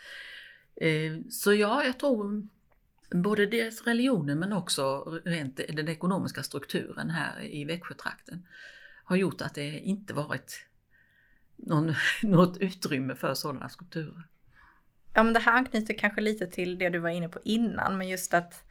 Eh, 0.77 1.12
så 1.31 1.55
ja, 1.55 1.85
jag 1.85 1.98
tror 1.98 2.48
både 3.11 3.46
dels 3.46 3.87
religionen 3.87 4.38
men 4.38 4.53
också 4.53 5.00
rent 5.24 5.57
den 5.57 5.88
ekonomiska 5.88 6.42
strukturen 6.42 7.11
här 7.11 7.42
i 7.42 7.64
Växjötrakten 7.64 8.46
har 9.05 9.16
gjort 9.16 9.40
att 9.40 9.55
det 9.55 9.79
inte 9.79 10.14
varit 10.14 10.66
någon, 11.57 11.94
något 12.22 12.57
utrymme 12.57 13.14
för 13.14 13.35
sådana 13.35 13.68
skulpturer. 13.68 14.24
Ja 15.14 15.22
men 15.22 15.35
det 15.35 15.40
här 15.40 15.53
anknyter 15.53 15.94
kanske 15.94 16.20
lite 16.20 16.46
till 16.46 16.79
det 16.79 16.88
du 16.88 16.98
var 16.98 17.11
inne 17.11 17.29
på 17.29 17.38
innan 17.44 17.98
men 17.98 18.09
just 18.09 18.35
att 18.35 18.64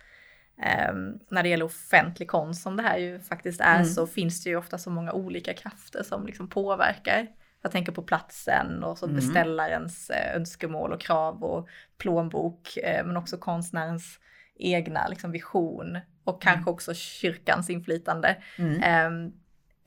eh, 0.63 0.93
när 1.29 1.43
det 1.43 1.49
gäller 1.49 1.65
offentlig 1.65 2.27
konst 2.27 2.62
som 2.62 2.77
det 2.77 2.84
här 2.84 2.97
ju 2.97 3.19
faktiskt 3.19 3.62
är 3.62 3.75
mm. 3.75 3.86
så 3.86 4.08
finns 4.08 4.43
det 4.43 4.49
ju 4.49 4.56
ofta 4.56 4.77
så 4.77 4.89
många 4.89 5.13
olika 5.13 5.53
krafter 5.53 6.03
som 6.03 6.25
liksom 6.25 6.49
påverkar. 6.49 7.27
Jag 7.62 7.71
tänker 7.71 7.91
på 7.91 8.03
platsen 8.03 8.84
och 8.84 8.97
så 8.97 9.06
mm. 9.06 9.15
beställarens 9.15 10.10
eh, 10.10 10.36
önskemål 10.36 10.91
och 10.91 11.01
krav 11.01 11.43
och 11.43 11.67
plånbok, 11.97 12.77
eh, 12.77 13.06
men 13.06 13.17
också 13.17 13.38
konstnärens 13.38 14.19
egna 14.56 15.08
liksom, 15.08 15.32
vision 15.32 15.99
och 16.23 16.41
kanske 16.41 16.62
mm. 16.62 16.73
också 16.73 16.93
kyrkans 16.93 17.69
inflytande. 17.69 18.38
Mm. 18.58 18.84
Eh, 18.84 19.34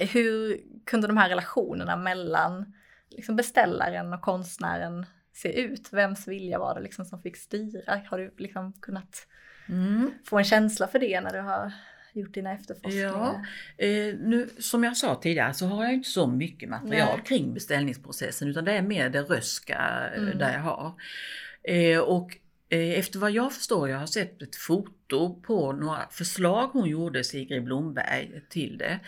hur 0.06 0.60
kunde 0.86 1.06
de 1.06 1.16
här 1.16 1.28
relationerna 1.28 1.96
mellan 1.96 2.74
liksom, 3.10 3.36
beställaren 3.36 4.12
och 4.12 4.20
konstnären 4.20 5.06
se 5.36 5.60
ut? 5.60 5.92
Vems 5.92 6.28
vilja 6.28 6.58
var 6.58 6.74
det 6.74 6.80
liksom 6.80 7.04
som 7.04 7.22
fick 7.22 7.36
styra? 7.36 8.00
Har 8.06 8.18
du 8.18 8.34
liksom 8.38 8.72
kunnat 8.72 9.26
mm. 9.68 10.10
få 10.24 10.38
en 10.38 10.44
känsla 10.44 10.88
för 10.88 10.98
det 10.98 11.20
när 11.20 11.32
du 11.32 11.40
har 11.40 11.72
gjort 12.12 12.34
dina 12.34 12.52
efterforskningar? 12.52 13.44
Ja, 13.76 13.86
eh, 13.86 14.14
nu, 14.18 14.48
som 14.58 14.84
jag 14.84 14.96
sa 14.96 15.14
tidigare 15.14 15.54
så 15.54 15.66
har 15.66 15.84
jag 15.84 15.94
inte 15.94 16.08
så 16.08 16.26
mycket 16.26 16.68
material 16.68 17.16
Nej. 17.16 17.24
kring 17.26 17.54
beställningsprocessen 17.54 18.48
utan 18.48 18.64
det 18.64 18.72
är 18.72 18.82
mer 18.82 19.08
det 19.08 19.22
röska 19.22 20.10
eh, 20.14 20.22
mm. 20.22 20.38
där 20.38 20.52
jag 20.52 20.60
har. 20.60 20.94
Eh, 21.62 21.98
och 21.98 22.38
eh, 22.68 22.98
efter 22.98 23.18
vad 23.18 23.30
jag 23.30 23.52
förstår, 23.52 23.88
jag 23.88 23.98
har 23.98 24.06
sett 24.06 24.42
ett 24.42 24.56
foto 24.56 25.42
på 25.42 25.72
några 25.72 26.08
förslag 26.10 26.66
hon 26.66 26.88
gjorde, 26.88 27.24
Sigrid 27.24 27.64
Blomberg, 27.64 28.42
till 28.50 28.78
det. 28.78 29.00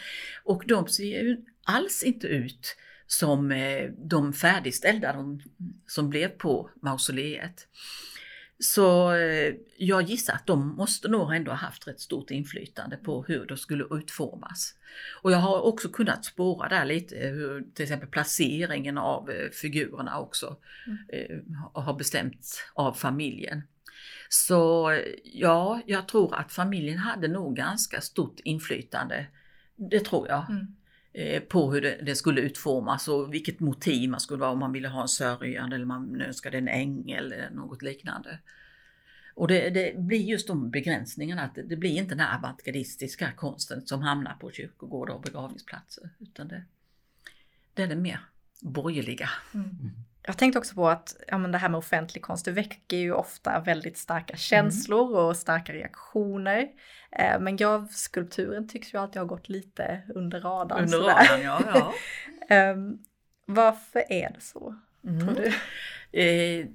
Och 0.44 0.64
de 0.66 0.88
ser 0.88 1.22
ju 1.22 1.44
alls 1.64 2.02
inte 2.02 2.26
ut 2.26 2.76
som 3.08 3.52
eh, 3.52 3.90
de 3.98 4.32
färdigställda 4.32 5.12
de, 5.12 5.40
som 5.86 6.10
blev 6.10 6.28
på 6.28 6.70
mausoleet. 6.82 7.68
Så 8.60 9.12
eh, 9.12 9.54
jag 9.76 10.02
gissar 10.02 10.34
att 10.34 10.46
de 10.46 10.76
måste 10.76 11.08
nog 11.08 11.34
ändå 11.34 11.50
ha 11.50 11.58
haft 11.58 11.88
rätt 11.88 12.00
stort 12.00 12.30
inflytande 12.30 12.96
på 12.96 13.24
hur 13.28 13.46
det 13.46 13.56
skulle 13.56 13.84
utformas. 13.90 14.74
Och 15.22 15.32
jag 15.32 15.38
har 15.38 15.60
också 15.60 15.88
kunnat 15.88 16.24
spåra 16.24 16.68
där 16.68 16.84
lite 16.84 17.16
hur 17.16 17.64
till 17.74 17.82
exempel 17.82 18.08
placeringen 18.08 18.98
av 18.98 19.30
eh, 19.30 19.50
figurerna 19.50 20.18
också 20.18 20.56
mm. 20.86 20.98
Eh, 21.08 21.82
har 21.82 21.94
bestämts 21.94 22.64
av 22.74 22.92
familjen. 22.92 23.62
Så 24.28 24.92
ja, 25.24 25.80
jag 25.86 26.08
tror 26.08 26.34
att 26.34 26.52
familjen 26.52 26.98
hade 26.98 27.28
nog 27.28 27.56
ganska 27.56 28.00
stort 28.00 28.40
inflytande. 28.40 29.26
Det 29.76 30.00
tror 30.04 30.28
jag. 30.28 30.50
Mm 30.50 30.77
på 31.48 31.72
hur 31.72 31.80
det, 31.80 32.00
det, 32.02 32.14
skulle 32.14 32.40
utformas 32.40 33.08
och 33.08 33.34
vilket 33.34 33.60
motiv 33.60 34.10
man 34.10 34.20
skulle 34.20 34.40
vara 34.40 34.50
om 34.50 34.58
man 34.58 34.72
ville 34.72 34.88
ha 34.88 35.02
en 35.02 35.08
sörjande 35.08 35.76
eller 35.76 35.86
man 35.86 36.20
önskade 36.20 36.58
en 36.58 36.68
ängel 36.68 37.32
eller 37.32 37.50
något 37.50 37.82
liknande. 37.82 38.38
Och 39.34 39.48
det, 39.48 39.70
det, 39.70 39.98
blir 39.98 40.22
just 40.22 40.46
de 40.46 40.70
begränsningarna, 40.70 41.42
att 41.42 41.54
det, 41.54 41.62
det 41.62 41.76
blir 41.76 41.90
inte 41.90 42.14
den 42.14 42.20
här 42.20 42.38
avantgardistiska 42.38 43.32
konsten 43.32 43.86
som 43.86 44.02
hamnar 44.02 44.34
på 44.34 44.50
kyrkogårdar 44.50 45.14
och 45.14 45.22
begravningsplatser. 45.22 46.10
Utan 46.18 46.48
det, 46.48 46.64
det 47.74 47.82
är 47.82 47.86
den 47.86 48.02
mer 48.02 48.20
borgerliga. 48.62 49.30
Mm. 49.54 49.90
Jag 50.22 50.38
tänkte 50.38 50.58
också 50.58 50.74
på 50.74 50.88
att 50.88 51.16
ja, 51.28 51.38
men 51.38 51.52
det 51.52 51.58
här 51.58 51.68
med 51.68 51.78
offentlig 51.78 52.22
konst, 52.22 52.44
det 52.44 52.50
väcker 52.50 52.96
ju 52.96 53.12
ofta 53.12 53.60
väldigt 53.60 53.98
starka 53.98 54.36
känslor 54.36 55.08
mm. 55.08 55.24
och 55.24 55.36
starka 55.36 55.72
reaktioner. 55.72 56.68
Eh, 57.12 57.40
men 57.40 57.56
gravskulpturen 57.56 58.68
tycks 58.68 58.94
ju 58.94 58.98
alltid 58.98 59.20
ha 59.20 59.26
gått 59.26 59.48
lite 59.48 60.02
under 60.14 60.40
radarn. 60.40 60.84
Under 60.84 60.98
radarn, 60.98 61.42
ja. 61.42 61.62
ja. 61.74 61.92
eh, 62.56 62.76
varför 63.46 64.12
är 64.12 64.30
det 64.34 64.40
så, 64.40 64.74
mm. 65.04 65.20
tror 65.20 65.34
du? 65.34 65.52
Eh, 66.20 66.66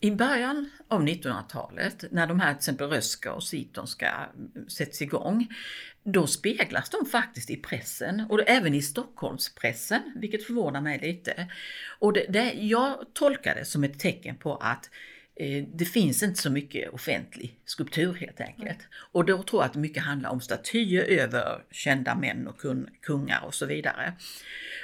i 0.00 0.10
början 0.10 0.70
av 0.88 1.02
1900-talet, 1.02 2.04
när 2.10 2.26
de 2.26 2.40
här 2.40 2.52
till 2.52 2.58
exempel 2.58 2.88
Röska 2.88 3.32
och 3.32 3.42
Sitonska 3.42 4.28
sätts 4.68 5.02
igång, 5.02 5.48
då 6.12 6.26
speglas 6.26 6.90
de 6.90 7.06
faktiskt 7.06 7.50
i 7.50 7.56
pressen 7.56 8.26
och 8.28 8.40
även 8.46 8.74
i 8.74 8.82
Stockholmspressen, 8.82 10.02
vilket 10.16 10.44
förvånar 10.44 10.80
mig 10.80 10.98
lite. 10.98 11.46
Och 11.98 12.12
det, 12.12 12.26
det, 12.28 12.52
jag 12.52 13.04
tolkar 13.12 13.54
det 13.54 13.64
som 13.64 13.84
ett 13.84 13.98
tecken 13.98 14.36
på 14.36 14.56
att 14.56 14.90
eh, 15.36 15.64
det 15.74 15.84
finns 15.84 16.22
inte 16.22 16.40
så 16.40 16.50
mycket 16.50 16.92
offentlig 16.92 17.60
skulptur 17.64 18.14
helt 18.14 18.40
enkelt. 18.40 18.68
Mm. 18.68 18.86
Och 19.12 19.24
då 19.24 19.42
tror 19.42 19.62
jag 19.62 19.70
att 19.70 19.76
mycket 19.76 20.02
handlar 20.02 20.30
om 20.30 20.40
statyer 20.40 21.02
över 21.02 21.64
kända 21.70 22.14
män 22.14 22.48
och 22.48 22.60
kungar 23.02 23.44
och 23.44 23.54
så 23.54 23.66
vidare. 23.66 24.12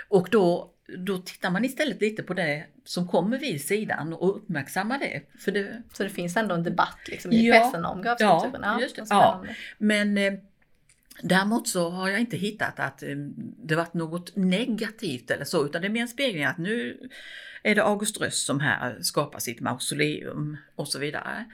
Och 0.09 0.29
då 0.31 0.75
då 0.87 1.19
tittar 1.19 1.51
man 1.51 1.65
istället 1.65 2.01
lite 2.01 2.23
på 2.23 2.35
det 2.35 2.65
som 2.85 3.09
kommer 3.09 3.39
vid 3.39 3.65
sidan 3.65 4.13
och 4.13 4.37
uppmärksammar 4.37 4.99
det. 4.99 5.23
För 5.39 5.53
det... 5.53 5.83
Så 5.93 6.03
det 6.03 6.11
finns 6.11 6.37
ändå 6.37 6.55
en 6.55 6.63
debatt 6.63 6.99
liksom 7.07 7.33
i 7.33 7.49
ja, 7.49 7.55
pressen 7.55 7.85
om 7.85 8.03
gravskulpturerna? 8.03 8.77
Ja, 8.77 8.81
just 8.81 8.97
det. 8.97 9.07
Ja. 9.11 9.45
Men 9.79 10.19
eh, 10.19 10.33
Däremot 11.23 11.69
så 11.69 11.91
har 11.91 12.09
jag 12.09 12.21
inte 12.21 12.37
hittat 12.37 12.81
att 12.81 13.03
eh, 13.03 13.17
det 13.65 13.77
varit 13.77 13.95
något 13.95 14.37
negativt 14.37 15.31
eller 15.31 15.45
så, 15.45 15.65
utan 15.65 15.83
det 15.83 15.89
är 15.89 15.91
mer 15.91 16.03
en 16.03 16.09
spegling 16.09 16.45
att 16.45 16.59
nu 16.59 16.99
är 17.63 17.75
det 17.75 17.85
August 17.85 18.21
Röst 18.21 18.47
som 18.47 18.61
här 18.61 18.99
skapar 19.03 19.39
sitt 19.39 19.61
mausoleum 19.61 20.57
och 20.75 20.89
så 20.89 20.99
vidare. 20.99 21.45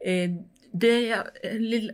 Eh, 0.00 0.30
det 0.72 1.22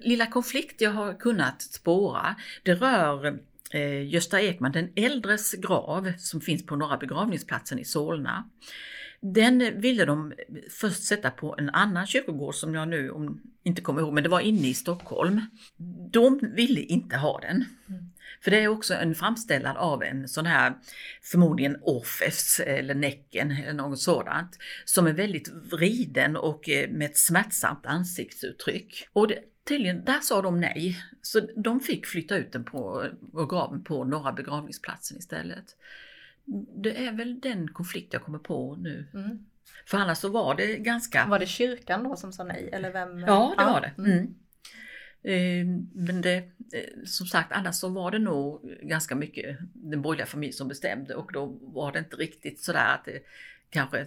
lilla 0.01 0.27
konflikt 0.27 0.81
jag 0.81 0.90
har 0.90 1.14
kunnat 1.14 1.62
spåra, 1.62 2.37
det 2.62 2.75
rör 2.75 3.38
eh, 3.70 4.09
Gösta 4.09 4.40
Ekman, 4.40 4.73
den 4.73 4.92
äldres 4.96 5.53
grav 5.53 6.12
som 6.18 6.40
finns 6.40 6.66
på 6.66 6.77
Norra 6.77 6.96
begravningsplatsen 6.96 7.79
i 7.79 7.85
Solna. 7.85 8.51
Den 9.23 9.81
ville 9.81 10.05
de 10.05 10.33
först 10.71 11.03
sätta 11.03 11.31
på 11.31 11.55
en 11.59 11.71
annan 11.71 12.07
kyrkogård 12.07 12.55
som 12.55 12.75
jag 12.75 12.89
nu 12.89 13.13
inte 13.63 13.83
kommer 13.83 14.01
ihåg, 14.01 14.13
men 14.13 14.23
det 14.23 14.29
var 14.29 14.41
inne 14.41 14.69
i 14.69 14.75
Stockholm. 14.75 15.41
De 16.11 16.39
ville 16.43 16.81
inte 16.81 17.17
ha 17.17 17.41
den. 17.41 17.65
Mm. 17.89 18.11
För 18.41 18.51
det 18.51 18.61
är 18.61 18.69
också 18.69 18.95
en 18.95 19.15
framställan 19.15 19.77
av 19.77 20.03
en 20.03 20.29
sån 20.29 20.47
här, 20.47 20.75
förmodligen 21.23 21.77
Orfes 21.83 22.61
eller 22.61 22.95
Näcken 22.95 23.51
eller 23.51 23.73
något 23.73 24.01
sådant, 24.01 24.59
som 24.85 25.07
är 25.07 25.13
väldigt 25.13 25.49
vriden 25.49 26.37
och 26.37 26.69
eh, 26.69 26.91
med 26.91 27.11
ett 27.11 27.19
smärtsamt 27.19 27.87
ansiktsuttryck. 27.87 29.09
Och 29.13 29.29
det, 29.29 29.39
tydligen, 29.69 30.05
där 30.05 30.21
sa 30.21 30.43
de 30.43 30.61
nej. 30.61 30.97
Så 31.23 31.41
de 31.57 31.81
fick 31.81 32.07
flytta 32.07 32.37
ut 32.37 32.53
den 32.53 32.65
på, 32.65 33.11
och 33.33 33.51
graven 33.51 33.85
på 33.85 34.05
Norra 34.05 34.33
begravningsplatsen 34.33 35.19
istället 35.19 35.77
det 36.77 37.07
är 37.07 37.13
väl 37.13 37.41
den 37.41 37.69
konflikt 37.69 38.13
jag 38.13 38.23
kommer 38.23 38.39
på 38.39 38.77
nu. 38.77 39.07
Mm. 39.15 39.39
För 39.87 39.99
annars 39.99 40.19
så 40.19 40.29
var 40.29 40.55
det 40.55 40.77
ganska... 40.77 41.27
Var 41.27 41.39
det 41.39 41.47
kyrkan 41.47 42.05
då 42.05 42.17
som 42.17 42.33
sa 42.33 42.45
nej? 42.45 42.71
Eller 42.73 42.93
vem? 42.93 43.19
Ja, 43.19 43.55
det 43.59 43.65
var 43.65 43.81
det. 43.81 43.93
Mm. 43.99 44.19
mm. 44.19 44.35
Eh, 45.23 45.67
men 45.95 46.21
det, 46.21 46.37
eh, 46.73 47.05
som 47.05 47.27
sagt, 47.27 47.53
annars 47.53 47.75
så 47.75 47.89
var 47.89 48.11
det 48.11 48.19
nog 48.19 48.63
ganska 48.83 49.15
mycket 49.15 49.59
den 49.75 50.03
borgerliga 50.03 50.27
familjen 50.27 50.53
som 50.53 50.69
bestämde 50.69 51.15
och 51.15 51.33
då 51.33 51.47
var 51.61 51.93
det 51.93 51.99
inte 51.99 52.17
riktigt 52.17 52.61
sådär 52.61 52.95
att 52.95 53.05
det 53.05 53.23
kanske 53.71 54.01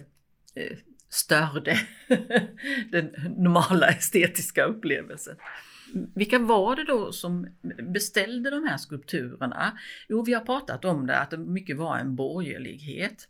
eh, 0.54 0.76
störde 1.08 1.78
den 2.90 3.14
normala 3.36 3.88
estetiska 3.88 4.64
upplevelsen. 4.64 5.36
Vilka 6.14 6.38
var 6.38 6.76
det 6.76 6.84
då 6.84 7.12
som 7.12 7.46
beställde 7.82 8.50
de 8.50 8.66
här 8.66 8.76
skulpturerna? 8.76 9.78
Jo, 10.08 10.22
vi 10.22 10.32
har 10.32 10.40
pratat 10.40 10.84
om 10.84 11.06
det, 11.06 11.18
att 11.18 11.30
det 11.30 11.38
mycket 11.38 11.76
var 11.76 11.98
en 11.98 12.16
borgerlighet. 12.16 13.28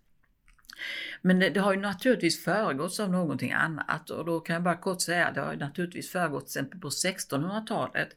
Men 1.22 1.38
det, 1.38 1.50
det, 1.50 1.60
har 1.60 1.74
ju 1.74 1.80
naturligtvis 1.80 2.44
föregåtts 2.44 3.00
av 3.00 3.10
någonting 3.10 3.52
annat 3.52 4.10
och 4.10 4.24
då 4.24 4.40
kan 4.40 4.54
jag 4.54 4.62
bara 4.62 4.76
kort 4.76 5.00
säga 5.00 5.26
att 5.26 5.34
det 5.34 5.40
har 5.40 5.52
ju 5.52 5.58
naturligtvis 5.58 6.10
föregått 6.10 6.46
till 6.46 6.60
exempel 6.60 6.80
på 6.80 6.88
1600-talet 6.88 8.08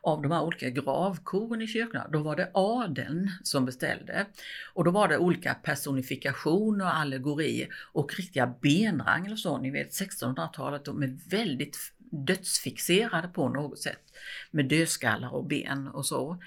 av 0.00 0.22
de 0.22 0.32
här 0.32 0.42
olika 0.42 0.70
gravkoren 0.70 1.62
i 1.62 1.66
kyrkorna. 1.66 2.08
Då 2.12 2.18
var 2.18 2.36
det 2.36 2.50
adeln 2.54 3.30
som 3.42 3.64
beställde 3.64 4.26
och 4.74 4.84
då 4.84 4.90
var 4.90 5.08
det 5.08 5.18
olika 5.18 5.54
personifikationer, 5.54 6.84
och 6.84 6.96
allegorier 6.96 7.68
och 7.92 8.14
riktiga 8.14 8.54
benrangel 8.60 9.32
och 9.32 9.38
så. 9.38 9.58
Ni 9.58 9.70
vet 9.70 9.90
1600-talet, 9.90 10.84
de 10.84 11.02
är 11.02 11.30
väldigt 11.30 11.76
dödsfixerade 12.14 13.28
på 13.28 13.48
något 13.48 13.78
sätt 13.78 14.02
med 14.50 14.68
dödskallar 14.68 15.34
och 15.34 15.44
ben 15.44 15.88
och 15.88 16.06
så. 16.06 16.42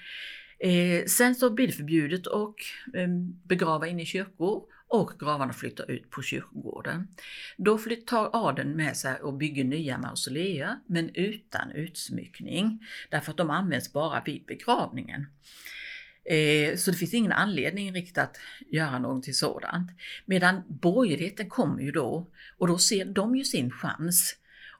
Eh, 0.58 1.04
sen 1.04 1.34
så 1.34 1.50
blir 1.50 1.66
det 1.66 1.72
förbjudet 1.72 2.26
att 2.26 2.54
eh, 2.94 3.08
begrava 3.44 3.86
in 3.86 4.00
i 4.00 4.06
kyrkor 4.06 4.62
och 4.88 5.12
gravarna 5.20 5.52
flyttar 5.52 5.90
ut 5.90 6.10
på 6.10 6.22
kyrkogården. 6.22 7.08
Då 7.56 7.78
tar 8.06 8.48
adeln 8.48 8.76
med 8.76 8.96
sig 8.96 9.20
och 9.20 9.34
bygger 9.34 9.64
nya 9.64 9.98
mausoleer 9.98 10.78
men 10.86 11.10
utan 11.14 11.70
utsmyckning 11.70 12.86
därför 13.10 13.30
att 13.30 13.36
de 13.36 13.50
används 13.50 13.92
bara 13.92 14.22
vid 14.26 14.44
begravningen. 14.46 15.26
Eh, 16.24 16.76
så 16.76 16.90
det 16.90 16.96
finns 16.96 17.14
ingen 17.14 17.32
anledning 17.32 17.92
riktigt 17.92 18.18
att 18.18 18.36
göra 18.66 18.98
någonting 18.98 19.34
sådant. 19.34 19.90
Medan 20.26 20.62
borgerligheten 20.68 21.48
kommer 21.48 21.82
ju 21.82 21.90
då 21.90 22.26
och 22.58 22.66
då 22.66 22.78
ser 22.78 23.04
de 23.04 23.36
ju 23.36 23.44
sin 23.44 23.70
chans 23.70 24.36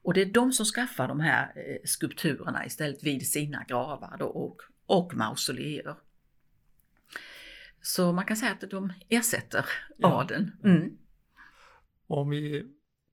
och 0.08 0.14
det 0.14 0.22
är 0.22 0.26
de 0.26 0.52
som 0.52 0.66
skaffar 0.66 1.08
de 1.08 1.20
här 1.20 1.52
eh, 1.56 1.76
skulpturerna 1.84 2.66
istället 2.66 3.02
vid 3.02 3.28
sina 3.28 3.64
gravar 3.68 4.22
och, 4.22 4.62
och 4.86 5.14
mausoleer. 5.14 5.96
Så 7.80 8.12
man 8.12 8.24
kan 8.24 8.36
säga 8.36 8.52
att 8.52 8.70
de 8.70 8.92
ersätter 9.08 9.66
adeln. 10.02 10.52
Mm. 10.64 10.98
Om 12.06 12.30
vi 12.30 12.66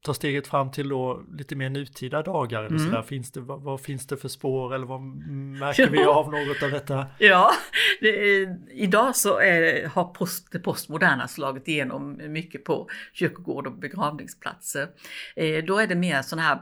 tar 0.06 0.14
steget 0.14 0.48
fram 0.48 0.72
till 0.72 0.90
då 0.90 1.24
lite 1.38 1.56
mer 1.56 1.70
nutida 1.70 2.22
dagar 2.22 2.60
eller 2.60 2.78
mm. 2.78 2.86
sådär, 2.86 3.02
finns 3.02 3.32
det, 3.32 3.40
vad, 3.40 3.62
vad, 3.62 3.82
finns 3.82 4.08
det 4.08 4.18
för 4.18 4.28
spår 4.28 4.76
eller 4.76 4.86
vad 4.86 5.02
märker 5.02 5.90
vi 5.90 6.04
av 6.04 6.32
något 6.32 6.64
av 6.64 6.72
detta? 6.72 7.06
Ja, 7.18 7.52
är, 8.02 8.58
idag 8.72 9.16
så 9.16 9.40
är, 9.40 9.88
har 9.88 10.04
post, 10.04 10.52
det 10.52 10.60
postmoderna 10.60 11.28
slagit 11.28 11.68
igenom 11.68 12.22
mycket 12.28 12.64
på 12.64 12.90
kyrkogård 13.14 13.68
och 13.68 13.74
begravningsplatser. 13.74 14.88
Eh, 15.36 15.64
då 15.64 15.80
är 15.80 15.88
det 15.88 15.96
mer 15.96 16.22
sådana 16.22 16.48
här 16.48 16.62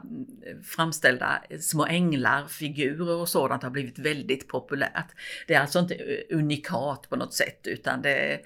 framställda 0.62 1.42
små 1.60 1.86
änglar, 1.86 2.46
figurer 2.46 3.14
och 3.14 3.28
sådant 3.28 3.62
har 3.62 3.70
blivit 3.70 3.98
väldigt 3.98 4.48
populärt. 4.48 5.08
Det 5.46 5.54
är 5.54 5.60
alltså 5.60 5.78
inte 5.78 6.22
unikat 6.30 7.06
på 7.10 7.16
något 7.16 7.34
sätt 7.34 7.66
utan 7.66 8.02
det 8.02 8.16
är, 8.16 8.40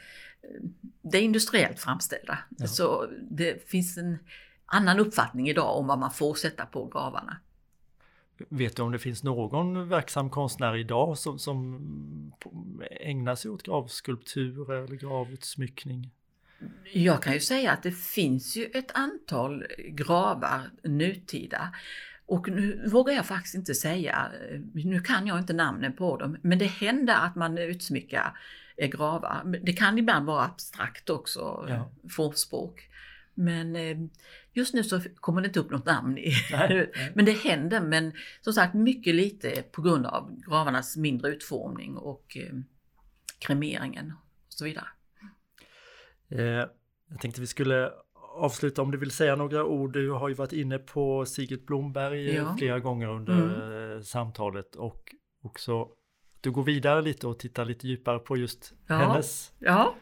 det 1.02 1.18
är 1.18 1.22
industriellt 1.22 1.80
framställda. 1.80 2.38
Ja. 2.58 2.66
Så 2.66 3.06
det 3.30 3.70
finns 3.70 3.98
en 3.98 4.18
annan 4.68 5.00
uppfattning 5.00 5.48
idag 5.48 5.76
om 5.76 5.87
vad 5.87 5.98
man 5.98 6.11
får 6.11 6.35
sätta 6.35 6.66
på 6.66 6.87
gravarna. 6.87 7.37
Vet 8.48 8.76
du 8.76 8.83
om 8.83 8.92
det 8.92 8.98
finns 8.98 9.22
någon 9.22 9.88
verksam 9.88 10.31
konstnär 10.31 10.76
idag 10.76 11.18
som, 11.18 11.38
som 11.38 12.35
ägnar 13.00 13.35
sig 13.35 13.50
åt 13.50 13.62
gravskulpturer 13.62 14.85
eller 14.85 14.96
gravutsmyckning? 14.96 16.11
Jag 16.92 17.22
kan 17.22 17.33
ju 17.33 17.40
säga 17.40 17.72
att 17.72 17.83
det 17.83 17.92
finns 17.92 18.57
ju 18.57 18.64
ett 18.64 18.90
antal 18.94 19.66
gravar 19.88 20.70
nutida. 20.83 21.74
Och 22.26 22.48
nu 22.48 22.88
vågar 22.88 23.14
jag 23.14 23.26
faktiskt 23.26 23.54
inte 23.54 23.74
säga, 23.74 24.33
nu 24.74 25.00
kan 25.00 25.26
jag 25.26 25.38
inte 25.38 25.52
namnen 25.52 25.92
på 25.92 26.16
dem, 26.16 26.37
men 26.42 26.59
det 26.59 26.66
händer 26.66 27.14
att 27.14 27.37
man 27.37 27.59
utsmyckar 27.59 28.38
gravar. 28.76 29.59
Det 29.62 29.72
kan 29.72 29.98
ibland 29.98 30.26
vara 30.26 30.44
abstrakt 30.44 31.11
också, 31.11 31.66
ja. 31.68 31.90
formspråk. 32.11 32.88
Men 33.38 33.77
eh, 33.77 33.96
just 34.53 34.74
nu 34.74 34.85
så 34.85 35.01
kommer 35.14 35.40
det 35.40 35.46
inte 35.46 35.61
upp 35.61 35.70
något 35.70 35.87
namn. 35.87 36.18
I, 36.18 36.33
nej, 36.53 36.68
nej. 36.94 37.12
men 37.14 37.24
det 37.24 37.33
händer, 37.33 37.81
men 37.81 38.12
som 38.40 38.53
sagt 38.53 38.74
mycket 38.74 39.14
lite 39.14 39.62
på 39.72 39.83
grund 39.83 40.07
av 40.07 40.40
gravarnas 40.46 40.96
mindre 40.96 41.31
utformning 41.31 41.96
och 41.96 42.37
eh, 42.37 42.55
kremeringen 43.38 44.12
och 44.46 44.53
så 44.53 44.64
vidare. 44.64 44.87
Eh, 46.29 46.66
jag 47.11 47.20
tänkte 47.20 47.40
vi 47.40 47.46
skulle 47.46 47.90
avsluta 48.37 48.83
om 48.83 48.90
du 48.90 48.98
vill 48.98 49.11
säga 49.11 49.37
några 49.37 49.64
ord. 49.64 49.92
Du 49.92 50.11
har 50.11 50.29
ju 50.29 50.35
varit 50.35 50.53
inne 50.53 50.79
på 50.79 51.27
Sigrid 51.27 51.64
Blomberg 51.64 52.35
ja. 52.35 52.57
flera 52.59 52.81
gånger 52.81 53.09
under 53.09 53.66
mm. 53.90 54.03
samtalet 54.03 54.77
och 54.77 55.14
också 55.42 55.88
du 56.40 56.51
går 56.51 56.64
vidare 56.64 57.03
lite 57.03 57.27
och 57.27 57.38
tittar 57.38 57.64
lite 57.64 57.88
djupare 57.88 58.18
på 58.18 58.37
just 58.37 58.72
ja. 58.87 58.96
hennes 58.96 59.53
ja. 59.59 59.94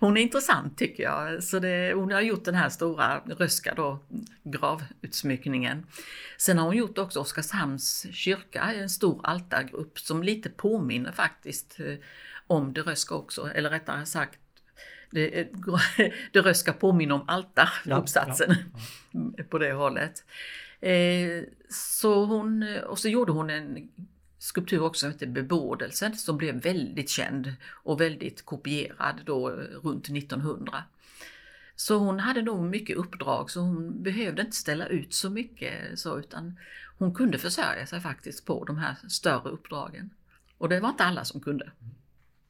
Hon 0.00 0.16
är 0.16 0.20
intressant 0.20 0.78
tycker 0.78 1.02
jag. 1.02 1.42
Så 1.42 1.58
det, 1.58 1.92
hon 1.94 2.12
har 2.12 2.20
gjort 2.20 2.44
den 2.44 2.54
här 2.54 2.68
stora 2.68 3.18
Röska 3.26 3.74
då, 3.74 3.98
gravutsmyckningen. 4.42 5.86
Sen 6.38 6.58
har 6.58 6.66
hon 6.66 6.76
gjort 6.76 6.98
också 6.98 7.20
Oskarshamns 7.20 8.06
kyrka, 8.12 8.62
en 8.62 8.90
stor 8.90 9.20
altargrupp 9.22 9.98
som 9.98 10.22
lite 10.22 10.50
påminner 10.50 11.12
faktiskt 11.12 11.80
eh, 11.80 11.94
om 12.46 12.72
det 12.72 12.80
Röska 12.80 13.14
också, 13.14 13.50
eller 13.54 13.70
rättare 13.70 14.06
sagt 14.06 14.38
det, 15.10 15.48
det 16.32 16.40
Röska 16.40 16.72
påminner 16.72 17.14
om 17.14 17.28
altaruppsatsen 17.28 18.54
ja, 19.10 19.20
ja. 19.36 19.44
på 19.50 19.58
det 19.58 19.72
hållet. 19.72 20.24
Eh, 20.80 21.44
så 21.70 22.24
hon, 22.24 22.78
och 22.86 22.98
så 22.98 23.08
gjorde 23.08 23.32
hon 23.32 23.50
en 23.50 23.88
skulptur 24.44 24.82
också 24.82 25.00
som 25.00 25.10
heter 25.12 25.26
Bebådelsen 25.26 26.16
som 26.16 26.36
blev 26.36 26.54
väldigt 26.62 27.08
känd 27.08 27.54
och 27.70 28.00
väldigt 28.00 28.44
kopierad 28.44 29.20
då 29.24 29.50
runt 29.82 30.08
1900. 30.08 30.84
Så 31.76 31.98
hon 31.98 32.20
hade 32.20 32.42
nog 32.42 32.64
mycket 32.64 32.96
uppdrag 32.96 33.50
så 33.50 33.60
hon 33.60 34.02
behövde 34.02 34.42
inte 34.42 34.56
ställa 34.56 34.86
ut 34.86 35.14
så 35.14 35.30
mycket 35.30 35.98
så 35.98 36.18
utan 36.18 36.58
hon 36.98 37.14
kunde 37.14 37.38
försörja 37.38 37.86
sig 37.86 38.00
faktiskt 38.00 38.44
på 38.44 38.64
de 38.64 38.78
här 38.78 38.96
större 39.08 39.50
uppdragen. 39.50 40.10
Och 40.58 40.68
det 40.68 40.80
var 40.80 40.88
inte 40.88 41.04
alla 41.04 41.24
som 41.24 41.40
kunde. 41.40 41.70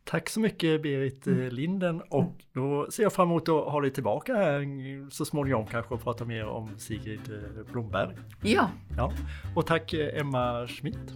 Tack 0.04 0.28
så 0.28 0.40
mycket 0.40 0.82
Berit 0.82 1.26
mm. 1.26 1.54
Linden 1.54 2.02
och 2.10 2.34
då 2.52 2.90
ser 2.90 3.02
jag 3.02 3.12
fram 3.12 3.28
emot 3.28 3.48
att 3.48 3.64
ha 3.64 3.80
dig 3.80 3.90
tillbaka 3.90 4.34
här 4.34 5.10
så 5.10 5.24
småningom 5.24 5.66
kanske 5.66 5.94
och 5.94 6.02
prata 6.02 6.24
mer 6.24 6.46
om 6.46 6.70
Sigrid 6.78 7.20
eh, 7.30 7.72
Blomberg. 7.72 8.16
Ja. 8.42 8.70
ja. 8.96 9.12
Och 9.54 9.66
tack 9.66 9.92
eh, 9.92 10.20
Emma 10.20 10.66
Schmidt. 10.66 11.14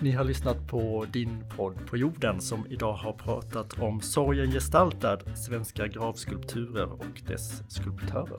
Ni 0.00 0.10
har 0.10 0.24
lyssnat 0.24 0.68
på 0.68 1.06
din 1.12 1.44
podd 1.56 1.86
på 1.86 1.96
jorden 1.96 2.40
som 2.40 2.66
idag 2.70 2.92
har 2.92 3.12
pratat 3.12 3.78
om 3.78 4.00
sorgen 4.00 4.50
gestaltad, 4.50 5.18
svenska 5.36 5.86
gravskulpturer 5.86 6.92
och 6.92 7.22
dess 7.26 7.72
skulptörer. 7.72 8.38